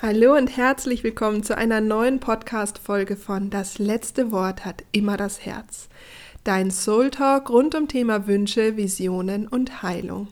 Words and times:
Hallo 0.00 0.36
und 0.36 0.56
herzlich 0.56 1.02
willkommen 1.02 1.42
zu 1.42 1.56
einer 1.58 1.80
neuen 1.80 2.20
Podcast-Folge 2.20 3.16
von 3.16 3.50
Das 3.50 3.80
letzte 3.80 4.30
Wort 4.30 4.64
hat 4.64 4.84
immer 4.92 5.16
das 5.16 5.44
Herz. 5.44 5.88
Dein 6.44 6.70
Soul 6.70 7.10
Talk 7.10 7.50
rund 7.50 7.74
um 7.74 7.88
Thema 7.88 8.28
Wünsche, 8.28 8.76
Visionen 8.76 9.48
und 9.48 9.82
Heilung. 9.82 10.28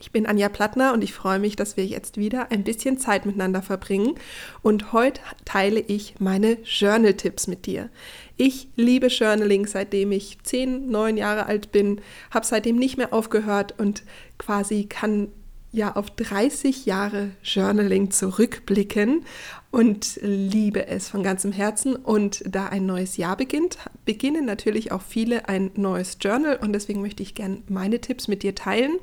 Ich 0.00 0.12
bin 0.12 0.24
Anja 0.24 0.48
Plattner 0.48 0.94
und 0.94 1.04
ich 1.04 1.12
freue 1.12 1.38
mich, 1.38 1.56
dass 1.56 1.76
wir 1.76 1.84
jetzt 1.84 2.16
wieder 2.16 2.50
ein 2.50 2.64
bisschen 2.64 2.96
Zeit 2.96 3.26
miteinander 3.26 3.60
verbringen. 3.60 4.14
Und 4.62 4.94
heute 4.94 5.20
teile 5.44 5.80
ich 5.80 6.14
meine 6.18 6.56
Journal-Tipps 6.64 7.48
mit 7.48 7.66
dir. 7.66 7.90
Ich 8.38 8.68
liebe 8.76 9.08
Journaling, 9.08 9.66
seitdem 9.66 10.10
ich 10.10 10.38
zehn, 10.42 10.90
neun 10.90 11.18
Jahre 11.18 11.44
alt 11.44 11.70
bin, 11.70 12.00
habe 12.30 12.46
seitdem 12.46 12.76
nicht 12.76 12.96
mehr 12.96 13.12
aufgehört 13.12 13.74
und 13.76 14.04
quasi 14.38 14.84
kann 14.84 15.28
ja 15.76 15.94
auf 15.94 16.10
30 16.10 16.86
Jahre 16.86 17.30
Journaling 17.42 18.10
zurückblicken 18.10 19.24
und 19.70 20.18
liebe 20.22 20.86
es 20.88 21.08
von 21.08 21.22
ganzem 21.22 21.52
Herzen. 21.52 21.94
Und 21.94 22.42
da 22.46 22.66
ein 22.66 22.86
neues 22.86 23.16
Jahr 23.16 23.36
beginnt, 23.36 23.78
beginnen 24.04 24.44
natürlich 24.44 24.90
auch 24.90 25.02
viele 25.02 25.48
ein 25.48 25.70
neues 25.74 26.18
Journal 26.20 26.56
und 26.56 26.72
deswegen 26.72 27.02
möchte 27.02 27.22
ich 27.22 27.34
gerne 27.34 27.62
meine 27.68 28.00
Tipps 28.00 28.26
mit 28.26 28.42
dir 28.42 28.54
teilen. 28.54 28.98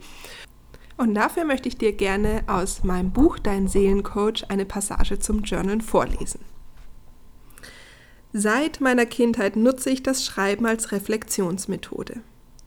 Und 0.98 1.16
dafür 1.16 1.46
möchte 1.46 1.70
ich 1.70 1.78
dir 1.78 1.94
gerne 1.94 2.44
aus 2.48 2.84
meinem 2.84 3.12
Buch 3.12 3.40
Dein 3.40 3.68
Seelencoach 3.68 4.50
eine 4.50 4.66
Passage 4.66 5.20
zum 5.20 5.44
Journal 5.44 5.82
vorlesen. 5.82 6.42
Seit 8.32 8.82
meiner 8.82 9.06
Kindheit 9.06 9.56
nutze 9.56 9.92
ich 9.92 10.02
das 10.02 10.26
Schreiben 10.26 10.66
als 10.66 10.92
Reflexionsmethode 10.92 12.22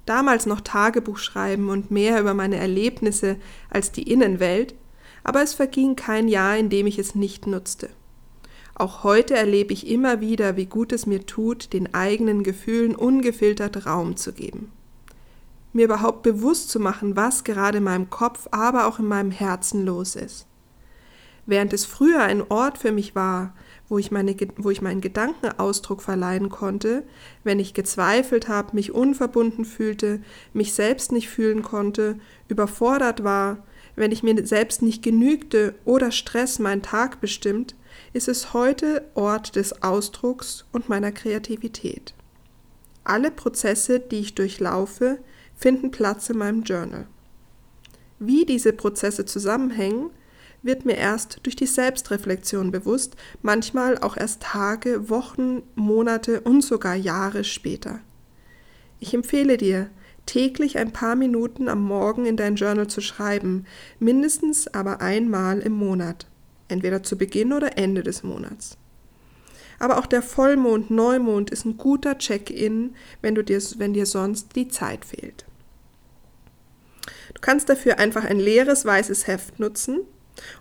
damals 0.06 0.46
noch 0.46 0.60
Tagebuch 0.60 1.18
schreiben 1.18 1.68
und 1.68 1.90
mehr 1.90 2.20
über 2.20 2.34
meine 2.34 2.56
Erlebnisse 2.56 3.36
als 3.70 3.92
die 3.92 4.10
Innenwelt, 4.10 4.74
aber 5.24 5.42
es 5.42 5.54
verging 5.54 5.96
kein 5.96 6.28
Jahr, 6.28 6.56
in 6.56 6.70
dem 6.70 6.86
ich 6.86 6.98
es 6.98 7.14
nicht 7.14 7.46
nutzte. 7.46 7.90
Auch 8.74 9.04
heute 9.04 9.34
erlebe 9.34 9.72
ich 9.72 9.88
immer 9.88 10.20
wieder, 10.20 10.56
wie 10.56 10.66
gut 10.66 10.92
es 10.92 11.06
mir 11.06 11.24
tut, 11.24 11.72
den 11.72 11.94
eigenen 11.94 12.42
Gefühlen 12.42 12.94
ungefiltert 12.94 13.86
Raum 13.86 14.16
zu 14.16 14.32
geben. 14.32 14.70
Mir 15.72 15.86
überhaupt 15.86 16.22
bewusst 16.22 16.70
zu 16.70 16.78
machen, 16.78 17.16
was 17.16 17.42
gerade 17.42 17.78
in 17.78 17.84
meinem 17.84 18.10
Kopf, 18.10 18.48
aber 18.50 18.86
auch 18.86 18.98
in 18.98 19.06
meinem 19.06 19.30
Herzen 19.30 19.84
los 19.84 20.14
ist. 20.14 20.46
Während 21.46 21.72
es 21.72 21.86
früher 21.86 22.22
ein 22.22 22.42
Ort 22.42 22.78
für 22.78 22.92
mich 22.92 23.14
war, 23.14 23.54
wo 23.88 23.98
ich, 23.98 24.10
meine, 24.10 24.34
wo 24.56 24.70
ich 24.70 24.82
meinen 24.82 25.00
Gedanken 25.00 25.58
Ausdruck 25.58 26.02
verleihen 26.02 26.48
konnte, 26.48 27.04
wenn 27.44 27.60
ich 27.60 27.74
gezweifelt 27.74 28.48
habe, 28.48 28.74
mich 28.74 28.92
unverbunden 28.92 29.64
fühlte, 29.64 30.20
mich 30.52 30.74
selbst 30.74 31.12
nicht 31.12 31.28
fühlen 31.28 31.62
konnte, 31.62 32.18
überfordert 32.48 33.22
war, 33.22 33.58
wenn 33.94 34.12
ich 34.12 34.22
mir 34.22 34.46
selbst 34.46 34.82
nicht 34.82 35.02
genügte 35.02 35.74
oder 35.84 36.10
Stress 36.10 36.58
meinen 36.58 36.82
Tag 36.82 37.20
bestimmt, 37.20 37.74
ist 38.12 38.28
es 38.28 38.52
heute 38.52 39.08
Ort 39.14 39.56
des 39.56 39.82
Ausdrucks 39.82 40.66
und 40.72 40.88
meiner 40.88 41.12
Kreativität. 41.12 42.14
Alle 43.04 43.30
Prozesse, 43.30 44.00
die 44.00 44.20
ich 44.20 44.34
durchlaufe, 44.34 45.18
finden 45.54 45.90
Platz 45.90 46.28
in 46.28 46.38
meinem 46.38 46.62
Journal. 46.64 47.06
Wie 48.18 48.44
diese 48.44 48.72
Prozesse 48.72 49.24
zusammenhängen, 49.24 50.10
wird 50.66 50.84
mir 50.84 50.96
erst 50.96 51.40
durch 51.44 51.56
die 51.56 51.66
Selbstreflexion 51.66 52.70
bewusst, 52.70 53.16
manchmal 53.42 53.98
auch 53.98 54.16
erst 54.16 54.42
Tage, 54.42 55.08
Wochen, 55.08 55.62
Monate 55.74 56.40
und 56.40 56.62
sogar 56.62 56.94
Jahre 56.94 57.44
später. 57.44 58.00
Ich 58.98 59.14
empfehle 59.14 59.56
dir, 59.56 59.90
täglich 60.26 60.78
ein 60.78 60.92
paar 60.92 61.16
Minuten 61.16 61.68
am 61.68 61.82
Morgen 61.82 62.26
in 62.26 62.36
dein 62.36 62.56
Journal 62.56 62.88
zu 62.88 63.00
schreiben, 63.00 63.64
mindestens 63.98 64.66
aber 64.68 65.00
einmal 65.00 65.60
im 65.60 65.72
Monat, 65.72 66.26
entweder 66.68 67.02
zu 67.02 67.16
Beginn 67.16 67.52
oder 67.52 67.78
Ende 67.78 68.02
des 68.02 68.22
Monats. 68.22 68.76
Aber 69.78 69.98
auch 69.98 70.06
der 70.06 70.22
Vollmond, 70.22 70.90
Neumond 70.90 71.50
ist 71.50 71.64
ein 71.64 71.76
guter 71.76 72.18
Check-in, 72.18 72.94
wenn, 73.20 73.34
dir, 73.34 73.62
wenn 73.78 73.92
dir 73.92 74.06
sonst 74.06 74.56
die 74.56 74.68
Zeit 74.68 75.04
fehlt. 75.04 75.44
Du 77.34 77.40
kannst 77.40 77.68
dafür 77.68 77.98
einfach 77.98 78.24
ein 78.24 78.40
leeres 78.40 78.84
weißes 78.84 79.26
Heft 79.26 79.60
nutzen 79.60 80.00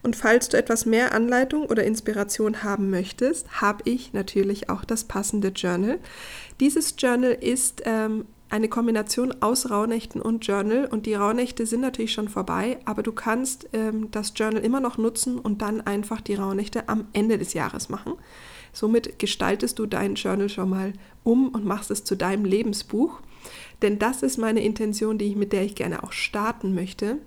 und 0.04 0.16
falls 0.16 0.50
du 0.50 0.58
etwas 0.58 0.86
mehr 0.86 1.14
Anleitung 1.14 1.66
oder 1.66 1.84
Inspiration 1.84 2.64
haben 2.64 2.90
möchtest, 2.90 3.62
habe 3.62 3.84
ich 3.86 4.14
natürlich 4.14 4.70
auch 4.70 4.86
das 4.86 5.04
passende 5.04 5.50
Journal. 5.50 6.00
Dieses 6.60 6.96
Journal 6.98 7.32
ist 7.32 7.84
ähm, 7.86 8.26
eine 8.50 8.70
Kombination 8.70 9.34
aus 9.42 9.70
Rauhnächten 9.70 10.22
und 10.22 10.46
Journal 10.46 10.86
und 10.86 11.06
die 11.06 11.16
Rauhnächte 11.16 11.66
sind 11.66 11.82
natürlich 11.82 12.14
schon 12.14 12.30
vorbei, 12.30 12.78
aber 12.86 13.04
du 13.04 13.12
kannst 13.12 13.68
ähm, 13.74 14.12
das 14.12 14.34
Journal 14.36 14.64
immer 14.64 14.80
noch 14.80 14.98
nutzen 14.98 15.40
und 15.40 15.62
dann 15.62 15.82
einfach 15.82 16.22
die 16.22 16.36
Rauhnächte 16.36 16.88
am 16.88 17.08
Ende 17.14 17.38
des 17.38 17.54
Jahres 17.54 17.90
machen. 17.90 18.14
Somit 18.72 19.20
gestaltest 19.20 19.80
du 19.80 19.86
dein 19.86 20.16
Journal 20.16 20.50
schon 20.50 20.70
mal 20.70 20.94
um 21.24 21.50
und 21.50 21.66
machst 21.66 21.92
es 21.92 22.04
zu 22.04 22.16
deinem 22.16 22.46
Lebensbuch. 22.46 23.20
Denn 23.82 24.00
das 24.00 24.24
ist 24.24 24.38
meine 24.38 24.64
Intention, 24.64 25.18
die 25.18 25.26
ich, 25.26 25.36
mit 25.36 25.54
der 25.54 25.64
ich 25.64 25.76
gerne 25.76 26.04
auch 26.04 26.12
starten 26.12 26.74
möchte. 26.74 27.18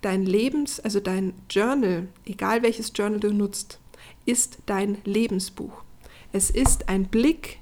Dein 0.00 0.24
Lebens, 0.24 0.80
also 0.80 1.00
dein 1.00 1.34
Journal, 1.48 2.08
egal 2.24 2.62
welches 2.62 2.92
Journal 2.94 3.20
du 3.20 3.32
nutzt, 3.32 3.78
ist 4.24 4.58
dein 4.66 4.98
Lebensbuch. 5.04 5.82
Es 6.32 6.50
ist 6.50 6.88
ein 6.88 7.06
Blick 7.06 7.58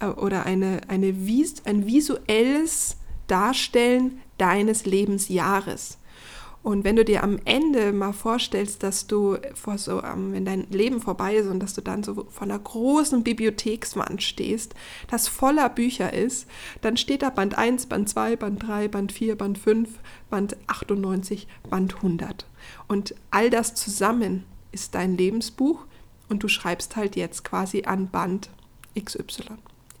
äh, 0.00 0.06
oder 0.06 0.46
eine, 0.46 0.80
eine, 0.88 1.08
ein 1.08 1.86
visuelles 1.86 2.96
Darstellen 3.26 4.20
deines 4.38 4.86
Lebensjahres. 4.86 5.98
Und 6.62 6.84
wenn 6.84 6.96
du 6.96 7.04
dir 7.04 7.22
am 7.22 7.38
Ende 7.44 7.92
mal 7.92 8.12
vorstellst, 8.12 8.82
dass 8.82 9.06
du 9.06 9.36
vor 9.54 9.78
so, 9.78 10.02
ähm, 10.02 10.32
wenn 10.32 10.44
dein 10.44 10.68
Leben 10.70 11.00
vorbei 11.00 11.36
ist 11.36 11.46
und 11.46 11.60
dass 11.60 11.74
du 11.74 11.80
dann 11.80 12.02
so 12.02 12.26
vor 12.28 12.42
einer 12.42 12.58
großen 12.58 13.22
Bibliothekswand 13.22 14.22
stehst, 14.22 14.74
das 15.08 15.28
voller 15.28 15.68
Bücher 15.68 16.12
ist, 16.12 16.46
dann 16.80 16.96
steht 16.96 17.22
da 17.22 17.30
Band 17.30 17.56
1, 17.56 17.86
Band 17.86 18.08
2, 18.08 18.36
Band 18.36 18.62
3, 18.62 18.88
Band 18.88 19.12
4, 19.12 19.38
Band 19.38 19.58
5, 19.58 19.88
Band 20.30 20.56
98, 20.66 21.46
Band 21.70 21.96
100. 21.96 22.44
Und 22.88 23.14
all 23.30 23.50
das 23.50 23.74
zusammen 23.74 24.44
ist 24.72 24.94
dein 24.94 25.16
Lebensbuch 25.16 25.86
und 26.28 26.42
du 26.42 26.48
schreibst 26.48 26.96
halt 26.96 27.16
jetzt 27.16 27.44
quasi 27.44 27.84
an 27.84 28.08
Band 28.08 28.50
XY. 28.98 29.44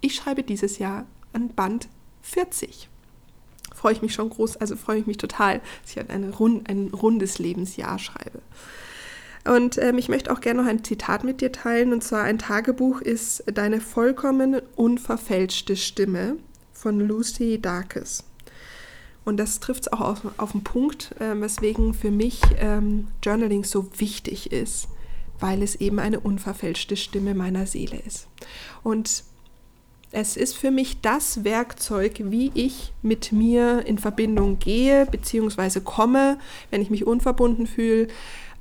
Ich 0.00 0.16
schreibe 0.16 0.42
dieses 0.42 0.78
Jahr 0.78 1.06
an 1.32 1.48
Band 1.48 1.88
40 2.22 2.88
freue 3.78 3.92
ich 3.92 4.02
mich 4.02 4.12
schon 4.12 4.30
groß, 4.30 4.56
also 4.56 4.76
freue 4.76 4.98
ich 4.98 5.06
mich 5.06 5.16
total, 5.16 5.60
dass 5.82 5.92
ich 5.92 5.96
halt 5.96 6.10
eine 6.10 6.30
rund, 6.30 6.68
ein 6.68 6.88
rundes 6.88 7.38
Lebensjahr 7.38 7.98
schreibe. 7.98 8.40
Und 9.44 9.78
ähm, 9.78 9.96
ich 9.96 10.08
möchte 10.08 10.30
auch 10.32 10.40
gerne 10.40 10.62
noch 10.62 10.68
ein 10.68 10.84
Zitat 10.84 11.24
mit 11.24 11.40
dir 11.40 11.52
teilen, 11.52 11.92
und 11.92 12.02
zwar 12.02 12.24
ein 12.24 12.38
Tagebuch 12.38 13.00
ist 13.00 13.44
Deine 13.46 13.80
vollkommen 13.80 14.60
unverfälschte 14.76 15.76
Stimme 15.76 16.36
von 16.72 17.00
Lucy 17.00 17.60
Darkes. 17.60 18.24
Und 19.24 19.36
das 19.36 19.60
trifft 19.60 19.82
es 19.82 19.92
auch 19.92 20.00
auf, 20.00 20.20
auf 20.38 20.52
den 20.52 20.64
Punkt, 20.64 21.14
äh, 21.20 21.38
weswegen 21.40 21.94
für 21.94 22.10
mich 22.10 22.40
ähm, 22.58 23.08
Journaling 23.22 23.64
so 23.64 23.88
wichtig 23.98 24.52
ist, 24.52 24.88
weil 25.38 25.62
es 25.62 25.76
eben 25.76 25.98
eine 25.98 26.20
unverfälschte 26.20 26.96
Stimme 26.96 27.34
meiner 27.34 27.66
Seele 27.66 27.98
ist. 28.06 28.26
Und 28.82 29.24
es 30.10 30.36
ist 30.36 30.56
für 30.56 30.70
mich 30.70 31.00
das 31.00 31.44
Werkzeug, 31.44 32.20
wie 32.24 32.50
ich 32.54 32.92
mit 33.02 33.32
mir 33.32 33.84
in 33.86 33.98
Verbindung 33.98 34.58
gehe 34.58 35.06
bzw. 35.06 35.80
komme, 35.80 36.38
wenn 36.70 36.80
ich 36.80 36.90
mich 36.90 37.06
unverbunden 37.06 37.66
fühle, 37.66 38.08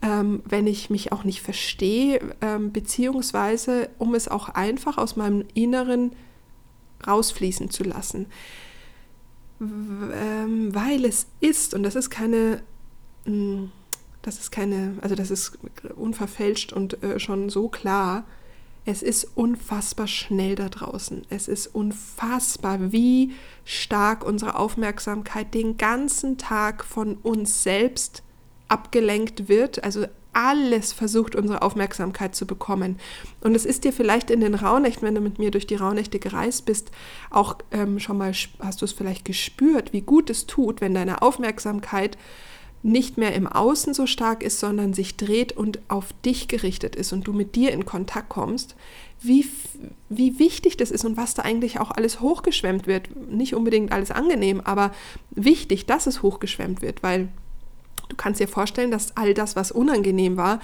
ähm, 0.02 0.42
wenn 0.46 0.68
ich 0.68 0.90
mich 0.90 1.12
auch 1.12 1.24
nicht 1.24 1.42
verstehe, 1.42 2.20
ähm, 2.42 2.72
beziehungsweise 2.72 3.90
um 3.98 4.14
es 4.14 4.28
auch 4.28 4.50
einfach 4.50 4.98
aus 4.98 5.16
meinem 5.16 5.46
Inneren 5.54 6.12
rausfließen 7.06 7.70
zu 7.70 7.84
lassen. 7.84 8.28
Ähm, 9.60 10.76
weil 10.76 11.06
es 11.06 11.28
ist, 11.40 11.74
und 11.74 11.84
das 11.84 11.96
ist 11.96 12.10
keine, 12.10 12.62
mh, 13.26 13.32
hm, 13.32 13.72
das 14.22 14.40
ist 14.40 14.52
keine, 14.52 14.96
also 15.02 15.16
das 15.16 15.32
ist 15.32 15.58
unverfälscht 15.96 16.74
und 16.74 17.02
äh, 17.02 17.18
schon 17.18 17.50
so 17.50 17.70
klar, 17.70 18.26
es 18.88 19.04
ist 19.04 19.28
unfassbar 19.36 20.08
schnell 20.08 20.56
da 20.56 20.70
draußen. 20.70 21.24
Es 21.30 21.50
ist 21.50 21.68
unfassbar, 21.68 22.94
wie 22.94 23.34
stark 23.66 24.26
unsere 24.26 24.58
Aufmerksamkeit 24.58 25.54
den 25.54 25.76
ganzen 25.76 26.38
Tag 26.38 26.86
von 26.86 27.16
uns 27.16 27.64
selbst 27.64 28.24
abgelenkt 28.70 29.50
wird. 29.50 29.84
Also 29.84 30.06
alles 30.32 30.94
versucht, 30.94 31.36
unsere 31.36 31.64
Aufmerksamkeit 31.64 32.34
zu 32.34 32.48
bekommen. 32.48 32.98
Und 33.42 33.56
es 33.56 33.66
ist 33.66 33.84
dir 33.84 33.92
vielleicht 33.92 34.32
in 34.32 34.40
den 34.40 34.56
Rauhnächten, 34.56 35.06
wenn 35.06 35.16
du 35.16 35.22
mit 35.22 35.38
mir 35.38 35.52
durch 35.52 35.68
die 35.68 35.76
Rauhnächte 35.76 36.18
gereist 36.18 36.66
bist, 36.66 36.90
auch 37.30 37.58
ähm, 37.72 38.00
schon 38.00 38.18
mal, 38.18 38.32
hast 38.60 38.82
du 38.82 38.86
es 38.86 38.94
vielleicht 38.94 39.26
gespürt, 39.26 39.92
wie 39.92 40.02
gut 40.02 40.30
es 40.30 40.48
tut, 40.48 40.80
wenn 40.80 40.94
deine 40.94 41.22
Aufmerksamkeit 41.22 42.18
nicht 42.84 43.18
mehr 43.18 43.34
im 43.34 43.48
Außen 43.48 43.94
so 43.94 44.06
stark 44.06 44.44
ist, 44.44 44.60
sondern 44.60 44.94
sich 44.94 45.18
dreht 45.18 45.52
und 45.52 45.80
auf 45.88 46.14
dich 46.26 46.48
gerichtet 46.48 46.96
ist 46.96 47.12
und 47.12 47.28
du 47.28 47.34
mit 47.34 47.56
dir 47.56 47.72
in 47.72 47.86
Kontakt 47.86 48.30
kommst, 48.30 48.76
wie, 49.20 49.46
wie 50.10 50.40
wichtig 50.40 50.78
das 50.78 50.92
ist 50.92 51.04
und 51.04 51.18
was 51.18 51.34
da 51.34 51.42
eigentlich 51.42 51.80
auch 51.80 51.92
alles 51.92 52.22
hochgeschwemmt 52.22 52.88
wird. 52.88 53.10
Nicht 53.30 53.56
unbedingt 53.56 53.92
alles 53.92 54.12
angenehm, 54.12 54.62
aber 54.62 54.92
wichtig, 55.32 55.86
dass 55.86 56.08
es 56.08 56.22
hochgeschwemmt 56.22 56.82
wird, 56.82 57.04
weil 57.04 57.30
Du 58.10 58.16
kannst 58.16 58.40
dir 58.40 58.48
vorstellen, 58.48 58.92
dass 58.92 59.16
all 59.18 59.34
das, 59.34 59.56
was 59.56 59.72
unangenehm 59.72 60.38
war, 60.38 60.60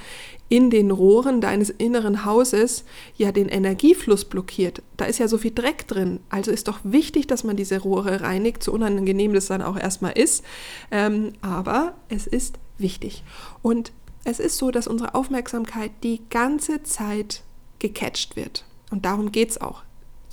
in 0.49 0.69
den 0.69 0.91
Rohren 0.91 1.41
deines 1.41 1.69
inneren 1.69 2.25
Hauses 2.25 2.85
ja 3.17 3.31
den 3.31 3.49
Energiefluss 3.49 4.25
blockiert. 4.25 4.81
Da 4.97 5.05
ist 5.05 5.19
ja 5.19 5.27
so 5.27 5.37
viel 5.37 5.51
Dreck 5.51 5.87
drin. 5.87 6.19
Also 6.29 6.51
ist 6.51 6.67
doch 6.67 6.79
wichtig, 6.83 7.27
dass 7.27 7.43
man 7.43 7.55
diese 7.55 7.79
Rohre 7.79 8.21
reinigt, 8.21 8.63
so 8.63 8.71
unangenehm 8.71 9.33
das 9.33 9.47
dann 9.47 9.61
auch 9.61 9.77
erstmal 9.77 10.13
ist. 10.13 10.43
Ähm, 10.91 11.33
aber 11.41 11.95
es 12.09 12.27
ist 12.27 12.59
wichtig. 12.77 13.23
Und 13.61 13.91
es 14.23 14.39
ist 14.39 14.57
so, 14.57 14.71
dass 14.71 14.87
unsere 14.87 15.15
Aufmerksamkeit 15.15 15.91
die 16.03 16.21
ganze 16.29 16.83
Zeit 16.83 17.43
gecatcht 17.79 18.35
wird. 18.35 18.63
Und 18.89 19.05
darum 19.05 19.31
geht 19.31 19.49
es 19.49 19.59
auch. 19.59 19.83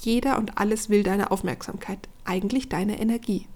Jeder 0.02 0.38
und 0.38 0.58
alles 0.58 0.88
will 0.88 1.02
deine 1.02 1.30
Aufmerksamkeit, 1.30 2.08
eigentlich 2.24 2.68
deine 2.68 3.00
Energie. 3.00 3.46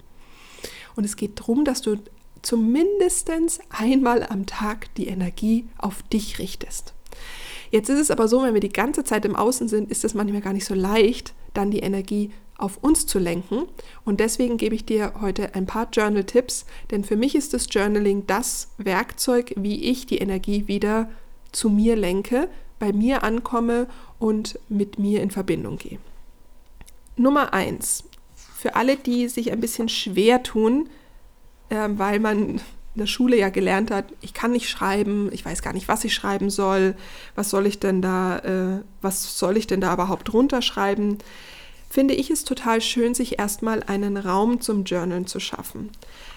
Und 0.96 1.04
es 1.04 1.16
geht 1.16 1.40
darum, 1.40 1.64
dass 1.64 1.82
du 1.82 1.96
zumindest 2.44 3.30
einmal 3.70 4.22
am 4.22 4.46
Tag 4.46 4.94
die 4.94 5.08
Energie 5.08 5.66
auf 5.78 6.02
dich 6.04 6.38
richtest. 6.38 6.94
Jetzt 7.70 7.88
ist 7.88 7.98
es 7.98 8.10
aber 8.10 8.28
so, 8.28 8.42
wenn 8.42 8.54
wir 8.54 8.60
die 8.60 8.68
ganze 8.68 9.02
Zeit 9.02 9.24
im 9.24 9.34
Außen 9.34 9.66
sind, 9.68 9.90
ist 9.90 10.04
es 10.04 10.14
manchmal 10.14 10.42
gar 10.42 10.52
nicht 10.52 10.64
so 10.64 10.74
leicht, 10.74 11.34
dann 11.54 11.70
die 11.70 11.80
Energie 11.80 12.30
auf 12.56 12.78
uns 12.82 13.06
zu 13.06 13.18
lenken. 13.18 13.64
Und 14.04 14.20
deswegen 14.20 14.58
gebe 14.58 14.74
ich 14.74 14.84
dir 14.84 15.14
heute 15.20 15.54
ein 15.54 15.66
paar 15.66 15.88
Journal-Tipps, 15.92 16.66
denn 16.90 17.02
für 17.02 17.16
mich 17.16 17.34
ist 17.34 17.52
das 17.52 17.66
Journaling 17.68 18.26
das 18.26 18.68
Werkzeug, 18.78 19.54
wie 19.56 19.90
ich 19.90 20.06
die 20.06 20.18
Energie 20.18 20.68
wieder 20.68 21.10
zu 21.50 21.68
mir 21.68 21.96
lenke, 21.96 22.48
bei 22.78 22.92
mir 22.92 23.22
ankomme 23.22 23.88
und 24.18 24.58
mit 24.68 24.98
mir 24.98 25.22
in 25.22 25.30
Verbindung 25.30 25.78
gehe. 25.78 25.98
Nummer 27.16 27.52
eins. 27.54 28.04
Für 28.34 28.76
alle, 28.76 28.96
die 28.96 29.28
sich 29.28 29.52
ein 29.52 29.60
bisschen 29.60 29.88
schwer 29.88 30.42
tun, 30.42 30.88
äh, 31.74 31.98
weil 31.98 32.20
man 32.20 32.60
in 32.94 33.00
der 33.00 33.06
Schule 33.06 33.36
ja 33.36 33.48
gelernt 33.48 33.90
hat, 33.90 34.06
ich 34.20 34.34
kann 34.34 34.52
nicht 34.52 34.68
schreiben, 34.68 35.28
ich 35.32 35.44
weiß 35.44 35.62
gar 35.62 35.72
nicht, 35.72 35.88
was 35.88 36.04
ich 36.04 36.14
schreiben 36.14 36.48
soll, 36.48 36.94
was 37.34 37.50
soll 37.50 37.66
ich 37.66 37.80
denn 37.80 38.00
da, 38.00 38.38
äh, 38.38 38.82
was 39.02 39.38
soll 39.38 39.56
ich 39.56 39.66
denn 39.66 39.80
da 39.80 39.92
überhaupt 39.92 40.32
runterschreiben, 40.32 41.18
finde 41.90 42.14
ich 42.14 42.30
es 42.30 42.44
total 42.44 42.80
schön, 42.80 43.14
sich 43.14 43.38
erstmal 43.38 43.82
einen 43.82 44.16
Raum 44.16 44.60
zum 44.60 44.84
Journalen 44.84 45.26
zu 45.26 45.40
schaffen. 45.40 45.90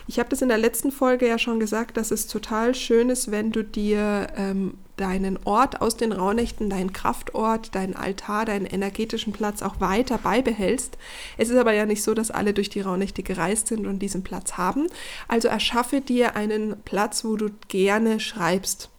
Ich 0.07 0.19
habe 0.19 0.30
das 0.30 0.42
in 0.42 0.50
der 0.50 0.57
letzten 0.57 0.92
Folge 0.92 1.28
ja 1.28 1.38
schon 1.38 1.60
gesagt, 1.60 1.98
dass 1.98 2.12
es 2.12 2.28
total 2.28 2.74
schön 2.74 3.10
ist, 3.10 3.31
wenn 3.31 3.51
du 3.51 3.63
dir 3.63 4.28
ähm, 4.36 4.75
deinen 4.97 5.39
Ort 5.45 5.81
aus 5.81 5.95
den 5.95 6.11
Rauhnächten, 6.11 6.69
deinen 6.69 6.91
Kraftort, 6.91 7.73
deinen 7.75 7.95
Altar, 7.95 8.45
deinen 8.45 8.65
energetischen 8.65 9.31
Platz 9.31 9.61
auch 9.61 9.79
weiter 9.79 10.17
beibehältst. 10.17 10.97
Es 11.38 11.49
ist 11.49 11.57
aber 11.57 11.73
ja 11.73 11.85
nicht 11.85 12.03
so, 12.03 12.13
dass 12.13 12.31
alle 12.31 12.53
durch 12.53 12.69
die 12.69 12.81
Rauhnächte 12.81 13.23
gereist 13.23 13.67
sind 13.67 13.88
und 13.88 13.99
diesen 13.99 14.23
Platz 14.23 14.53
haben. 14.53 14.88
Also 15.27 15.47
erschaffe 15.47 16.01
dir 16.01 16.35
einen 16.35 16.81
Platz, 16.83 17.23
wo 17.23 17.35
du 17.35 17.49
gerne 17.67 18.19
schreibst. 18.19 18.89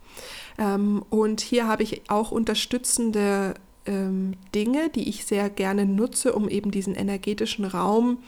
Ähm, 0.58 1.04
und 1.10 1.40
hier 1.40 1.66
habe 1.66 1.82
ich 1.82 2.02
auch 2.08 2.30
unterstützende 2.30 3.54
ähm, 3.84 4.34
Dinge, 4.54 4.90
die 4.90 5.08
ich 5.08 5.26
sehr 5.26 5.50
gerne 5.50 5.84
nutze, 5.84 6.32
um 6.32 6.48
eben 6.48 6.70
diesen 6.70 6.94
energetischen 6.94 7.64
Raum 7.64 8.18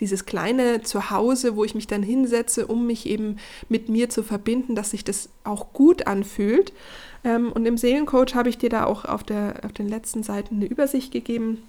dieses 0.00 0.26
kleine 0.26 0.82
Zuhause, 0.82 1.56
wo 1.56 1.64
ich 1.64 1.74
mich 1.74 1.86
dann 1.86 2.02
hinsetze, 2.02 2.66
um 2.66 2.86
mich 2.86 3.06
eben 3.06 3.38
mit 3.68 3.88
mir 3.88 4.08
zu 4.08 4.22
verbinden, 4.22 4.74
dass 4.74 4.90
sich 4.90 5.04
das 5.04 5.28
auch 5.44 5.72
gut 5.72 6.06
anfühlt. 6.06 6.72
Ähm, 7.24 7.52
und 7.52 7.66
im 7.66 7.76
Seelencoach 7.76 8.34
habe 8.34 8.48
ich 8.48 8.58
dir 8.58 8.70
da 8.70 8.84
auch 8.84 9.04
auf, 9.04 9.22
der, 9.22 9.60
auf 9.64 9.72
den 9.72 9.88
letzten 9.88 10.22
Seiten 10.22 10.56
eine 10.56 10.66
Übersicht 10.66 11.12
gegeben, 11.12 11.62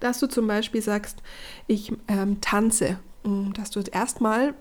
dass 0.00 0.20
du 0.20 0.26
zum 0.26 0.46
Beispiel 0.46 0.82
sagst, 0.82 1.18
ich 1.66 1.92
ähm, 2.08 2.40
tanze, 2.40 2.98
dass 3.54 3.70
du 3.70 3.80
erstmal 3.80 4.54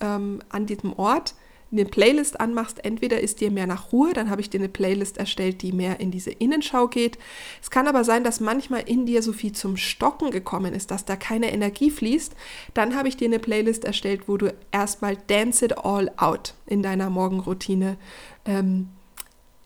ähm, 0.00 0.40
an 0.50 0.66
diesem 0.66 0.92
Ort 0.92 1.34
eine 1.72 1.84
Playlist 1.86 2.38
anmachst, 2.38 2.84
entweder 2.84 3.20
ist 3.20 3.40
dir 3.40 3.50
mehr 3.50 3.66
nach 3.66 3.92
Ruhe, 3.92 4.12
dann 4.12 4.28
habe 4.28 4.42
ich 4.42 4.50
dir 4.50 4.60
eine 4.60 4.68
Playlist 4.68 5.16
erstellt, 5.16 5.62
die 5.62 5.72
mehr 5.72 6.00
in 6.00 6.10
diese 6.10 6.30
Innenschau 6.30 6.86
geht. 6.86 7.18
Es 7.62 7.70
kann 7.70 7.88
aber 7.88 8.04
sein, 8.04 8.24
dass 8.24 8.40
manchmal 8.40 8.82
in 8.82 9.06
dir 9.06 9.22
so 9.22 9.32
viel 9.32 9.52
zum 9.52 9.78
Stocken 9.78 10.30
gekommen 10.30 10.74
ist, 10.74 10.90
dass 10.90 11.06
da 11.06 11.16
keine 11.16 11.50
Energie 11.50 11.90
fließt. 11.90 12.34
Dann 12.74 12.94
habe 12.94 13.08
ich 13.08 13.16
dir 13.16 13.26
eine 13.26 13.38
Playlist 13.38 13.84
erstellt, 13.84 14.28
wo 14.28 14.36
du 14.36 14.52
erstmal 14.70 15.16
Dance 15.28 15.64
It 15.64 15.78
All 15.78 16.12
Out 16.18 16.54
in 16.66 16.82
deiner 16.82 17.08
Morgenroutine, 17.08 17.96
ähm, 18.44 18.88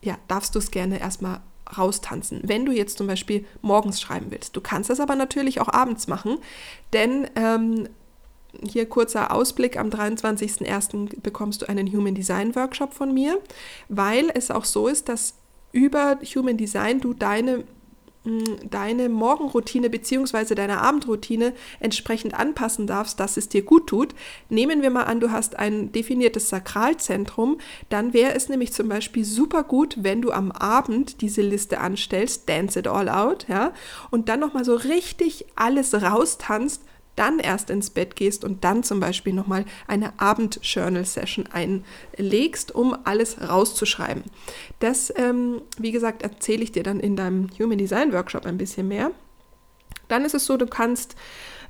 ja, 0.01 0.17
darfst 0.27 0.55
du 0.55 0.59
es 0.59 0.71
gerne 0.71 0.99
erstmal 0.99 1.41
raustanzen. 1.77 2.41
Wenn 2.43 2.65
du 2.65 2.71
jetzt 2.71 2.97
zum 2.97 3.07
Beispiel 3.07 3.45
morgens 3.61 3.99
schreiben 3.99 4.27
willst. 4.29 4.55
Du 4.55 4.61
kannst 4.61 4.89
das 4.89 4.99
aber 4.99 5.15
natürlich 5.15 5.59
auch 5.59 5.69
abends 5.69 6.07
machen, 6.07 6.37
denn 6.93 7.27
ähm, 7.35 7.89
hier 8.63 8.87
kurzer 8.87 9.31
Ausblick, 9.33 9.77
am 9.77 9.89
23.01. 9.89 11.21
bekommst 11.21 11.61
du 11.61 11.69
einen 11.69 11.91
Human 11.91 12.15
Design 12.15 12.55
Workshop 12.55 12.93
von 12.93 13.13
mir, 13.13 13.39
weil 13.89 14.31
es 14.33 14.51
auch 14.51 14.65
so 14.65 14.87
ist, 14.87 15.09
dass 15.09 15.35
über 15.71 16.17
Human 16.35 16.57
Design 16.57 17.01
du 17.01 17.13
deine 17.13 17.65
deine 18.69 19.09
Morgenroutine 19.09 19.89
bzw. 19.89 20.55
deine 20.55 20.81
Abendroutine 20.81 21.53
entsprechend 21.79 22.33
anpassen 22.33 22.87
darfst, 22.87 23.19
dass 23.19 23.37
es 23.37 23.49
dir 23.49 23.61
gut 23.61 23.87
tut. 23.87 24.13
Nehmen 24.49 24.81
wir 24.81 24.89
mal 24.89 25.03
an, 25.03 25.19
du 25.19 25.31
hast 25.31 25.57
ein 25.57 25.91
definiertes 25.91 26.49
Sakralzentrum, 26.49 27.57
dann 27.89 28.13
wäre 28.13 28.33
es 28.33 28.49
nämlich 28.49 28.73
zum 28.73 28.89
Beispiel 28.89 29.25
super 29.25 29.63
gut, 29.63 29.97
wenn 30.01 30.21
du 30.21 30.31
am 30.31 30.51
Abend 30.51 31.21
diese 31.21 31.41
Liste 31.41 31.79
anstellst, 31.79 32.47
Dance 32.49 32.79
It 32.79 32.87
All 32.87 33.09
Out, 33.09 33.47
ja, 33.47 33.73
und 34.11 34.29
dann 34.29 34.39
nochmal 34.39 34.65
so 34.65 34.75
richtig 34.75 35.45
alles 35.55 35.93
raustanzt, 35.93 36.83
dann 37.17 37.39
erst 37.39 37.69
ins 37.69 37.89
Bett 37.89 38.15
gehst 38.15 38.45
und 38.45 38.63
dann 38.63 38.83
zum 38.83 39.01
Beispiel 39.01 39.33
nochmal 39.33 39.65
eine 39.87 40.17
Abend-Journal-Session 40.19 41.49
einlegst, 41.51 42.73
um 42.73 42.95
alles 43.03 43.41
rauszuschreiben. 43.41 44.23
Das, 44.79 45.11
ähm, 45.17 45.61
wie 45.77 45.91
gesagt, 45.91 46.21
erzähle 46.21 46.63
ich 46.63 46.71
dir 46.71 46.83
dann 46.83 46.99
in 46.99 47.15
deinem 47.17 47.49
Human 47.59 47.77
Design 47.77 48.13
Workshop 48.13 48.45
ein 48.45 48.57
bisschen 48.57 48.87
mehr. 48.87 49.11
Dann 50.07 50.23
ist 50.23 50.35
es 50.35 50.45
so, 50.45 50.57
du 50.57 50.67
kannst 50.67 51.15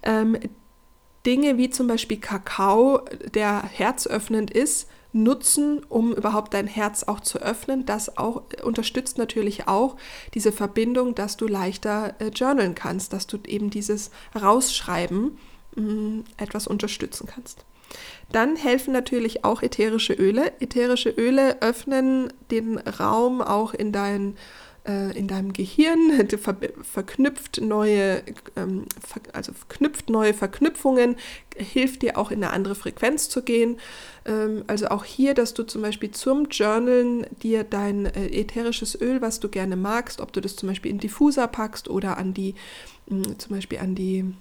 ähm, 0.04 0.38
Dinge 1.26 1.58
wie 1.58 1.70
zum 1.70 1.88
Beispiel 1.88 2.18
Kakao, 2.18 3.02
der 3.34 3.64
herzöffnend 3.64 4.52
ist, 4.52 4.88
nutzen, 5.24 5.84
um 5.90 6.14
überhaupt 6.14 6.54
dein 6.54 6.68
Herz 6.68 7.04
auch 7.04 7.20
zu 7.20 7.40
öffnen. 7.40 7.86
Das 7.86 8.18
auch 8.18 8.44
unterstützt 8.64 9.18
natürlich 9.18 9.68
auch 9.68 9.98
diese 10.34 10.52
Verbindung, 10.52 11.16
dass 11.16 11.38
du 11.38 11.48
leichter 11.48 12.16
äh, 12.20 12.28
journalen 12.28 12.76
kannst, 12.76 13.14
dass 13.14 13.28
du 13.28 13.38
eben 13.46 13.70
dieses 13.70 14.12
Rausschreiben 14.40 15.38
mh, 15.76 15.84
mm, 15.84 16.24
etwas 16.38 16.68
unterstützen 16.68 17.28
kannst. 17.28 17.66
Dann 18.32 18.56
helfen 18.56 18.92
natürlich 18.92 19.46
auch 19.46 19.62
ätherische 19.62 20.14
Öle. 20.14 20.52
Ätherische 20.60 21.10
Öle 21.10 21.62
öffnen 21.62 22.34
den 22.52 22.78
Raum 22.78 23.42
auch 23.42 23.74
in 23.74 23.92
dein 23.92 24.36
äh, 24.88 25.18
in 25.18 25.28
deinem 25.28 25.54
Gehirn, 25.54 26.28
ver 26.40 26.56
verknüpft 26.82 27.62
neue, 27.62 28.24
ähm, 28.56 28.86
ver 29.06 29.22
also 29.34 29.54
verknüpft 29.54 30.10
neue 30.10 30.34
Verknüpfungen, 30.34 31.16
hilft 31.56 32.02
dir 32.02 32.18
auch 32.18 32.32
in 32.32 32.44
eine 32.44 32.54
andere 32.54 32.76
Frequenz 32.76 33.30
zu 33.30 33.44
gehen. 33.44 33.78
Ähm, 34.26 34.64
also 34.68 34.88
auch 34.88 35.04
hier, 35.04 35.34
dass 35.34 35.54
du 35.54 35.64
zum 35.64 35.82
Beispiel 35.82 36.12
zum 36.12 36.46
Journalen 36.50 37.26
dir 37.44 37.64
dein 37.64 38.06
äh, 38.06 38.28
ätherisches 38.28 39.00
Öl, 39.00 39.22
was 39.22 39.40
du 39.40 39.50
gerne 39.50 39.76
magst, 39.76 40.22
ob 40.22 40.34
du 40.34 40.42
das 40.42 40.56
zum 40.56 40.70
Beispiel 40.70 40.92
in 40.92 41.00
Diffuser 41.00 41.48
packst 41.48 41.90
oder 41.90 42.18
an 42.18 42.34
die, 42.34 42.56
mh, 43.10 43.38
zum 43.38 43.56
Beispiel 43.56 43.80
an 43.80 43.96
die 43.96 44.34